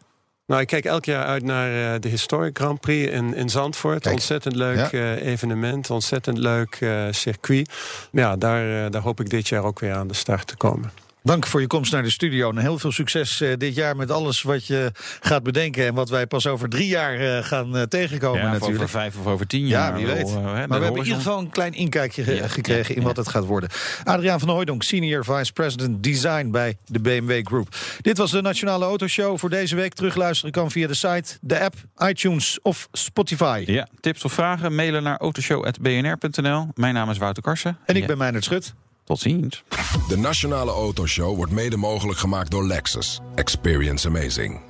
[0.48, 4.02] Nou, ik kijk elk jaar uit naar eh, de Historic Grand Prix in, in Zandvoort.
[4.02, 4.14] Kijk.
[4.14, 4.90] Ontzettend leuk Ja.
[4.90, 7.70] eh, evenement, ontzettend leuk eh, circuit.
[8.12, 10.90] Ja, daar, daar hoop ik dit jaar ook weer aan de start te komen.
[11.22, 12.50] Dank voor je komst naar de studio.
[12.50, 14.90] En heel veel succes eh, dit jaar met alles wat je
[15.20, 15.86] gaat bedenken.
[15.86, 18.78] En wat wij pas over drie jaar eh, gaan eh, tegenkomen Ja, of natuurlijk.
[18.82, 19.94] over vijf of over tien Ja, jaar.
[19.94, 20.34] wie wel, weet.
[20.42, 23.06] maar we hebben in ieder geval een klein inkijkje ge- Ja, gekregen ja, in ja.
[23.06, 23.68] wat het gaat worden.
[24.04, 27.76] Adriaan van Hooijdonk, Senior Vice President Design bij de BMW Group.
[28.00, 29.94] Dit was de Nationale Autoshow voor deze week.
[29.94, 33.62] Terugluisteren kan via de site, de app, iTunes of Spotify.
[33.66, 36.68] Ja, tips of vragen, mailen naar autoshow.bnr.nl.
[36.74, 37.78] Mijn naam is Wouter Karsen.
[37.86, 38.74] En ik Ja, ben Meijnerd Schut.
[39.08, 39.62] Tot ziens.
[40.08, 43.20] De Nationale Autoshow wordt mede mogelijk gemaakt door Lexus.
[43.34, 44.67] Experience amazing.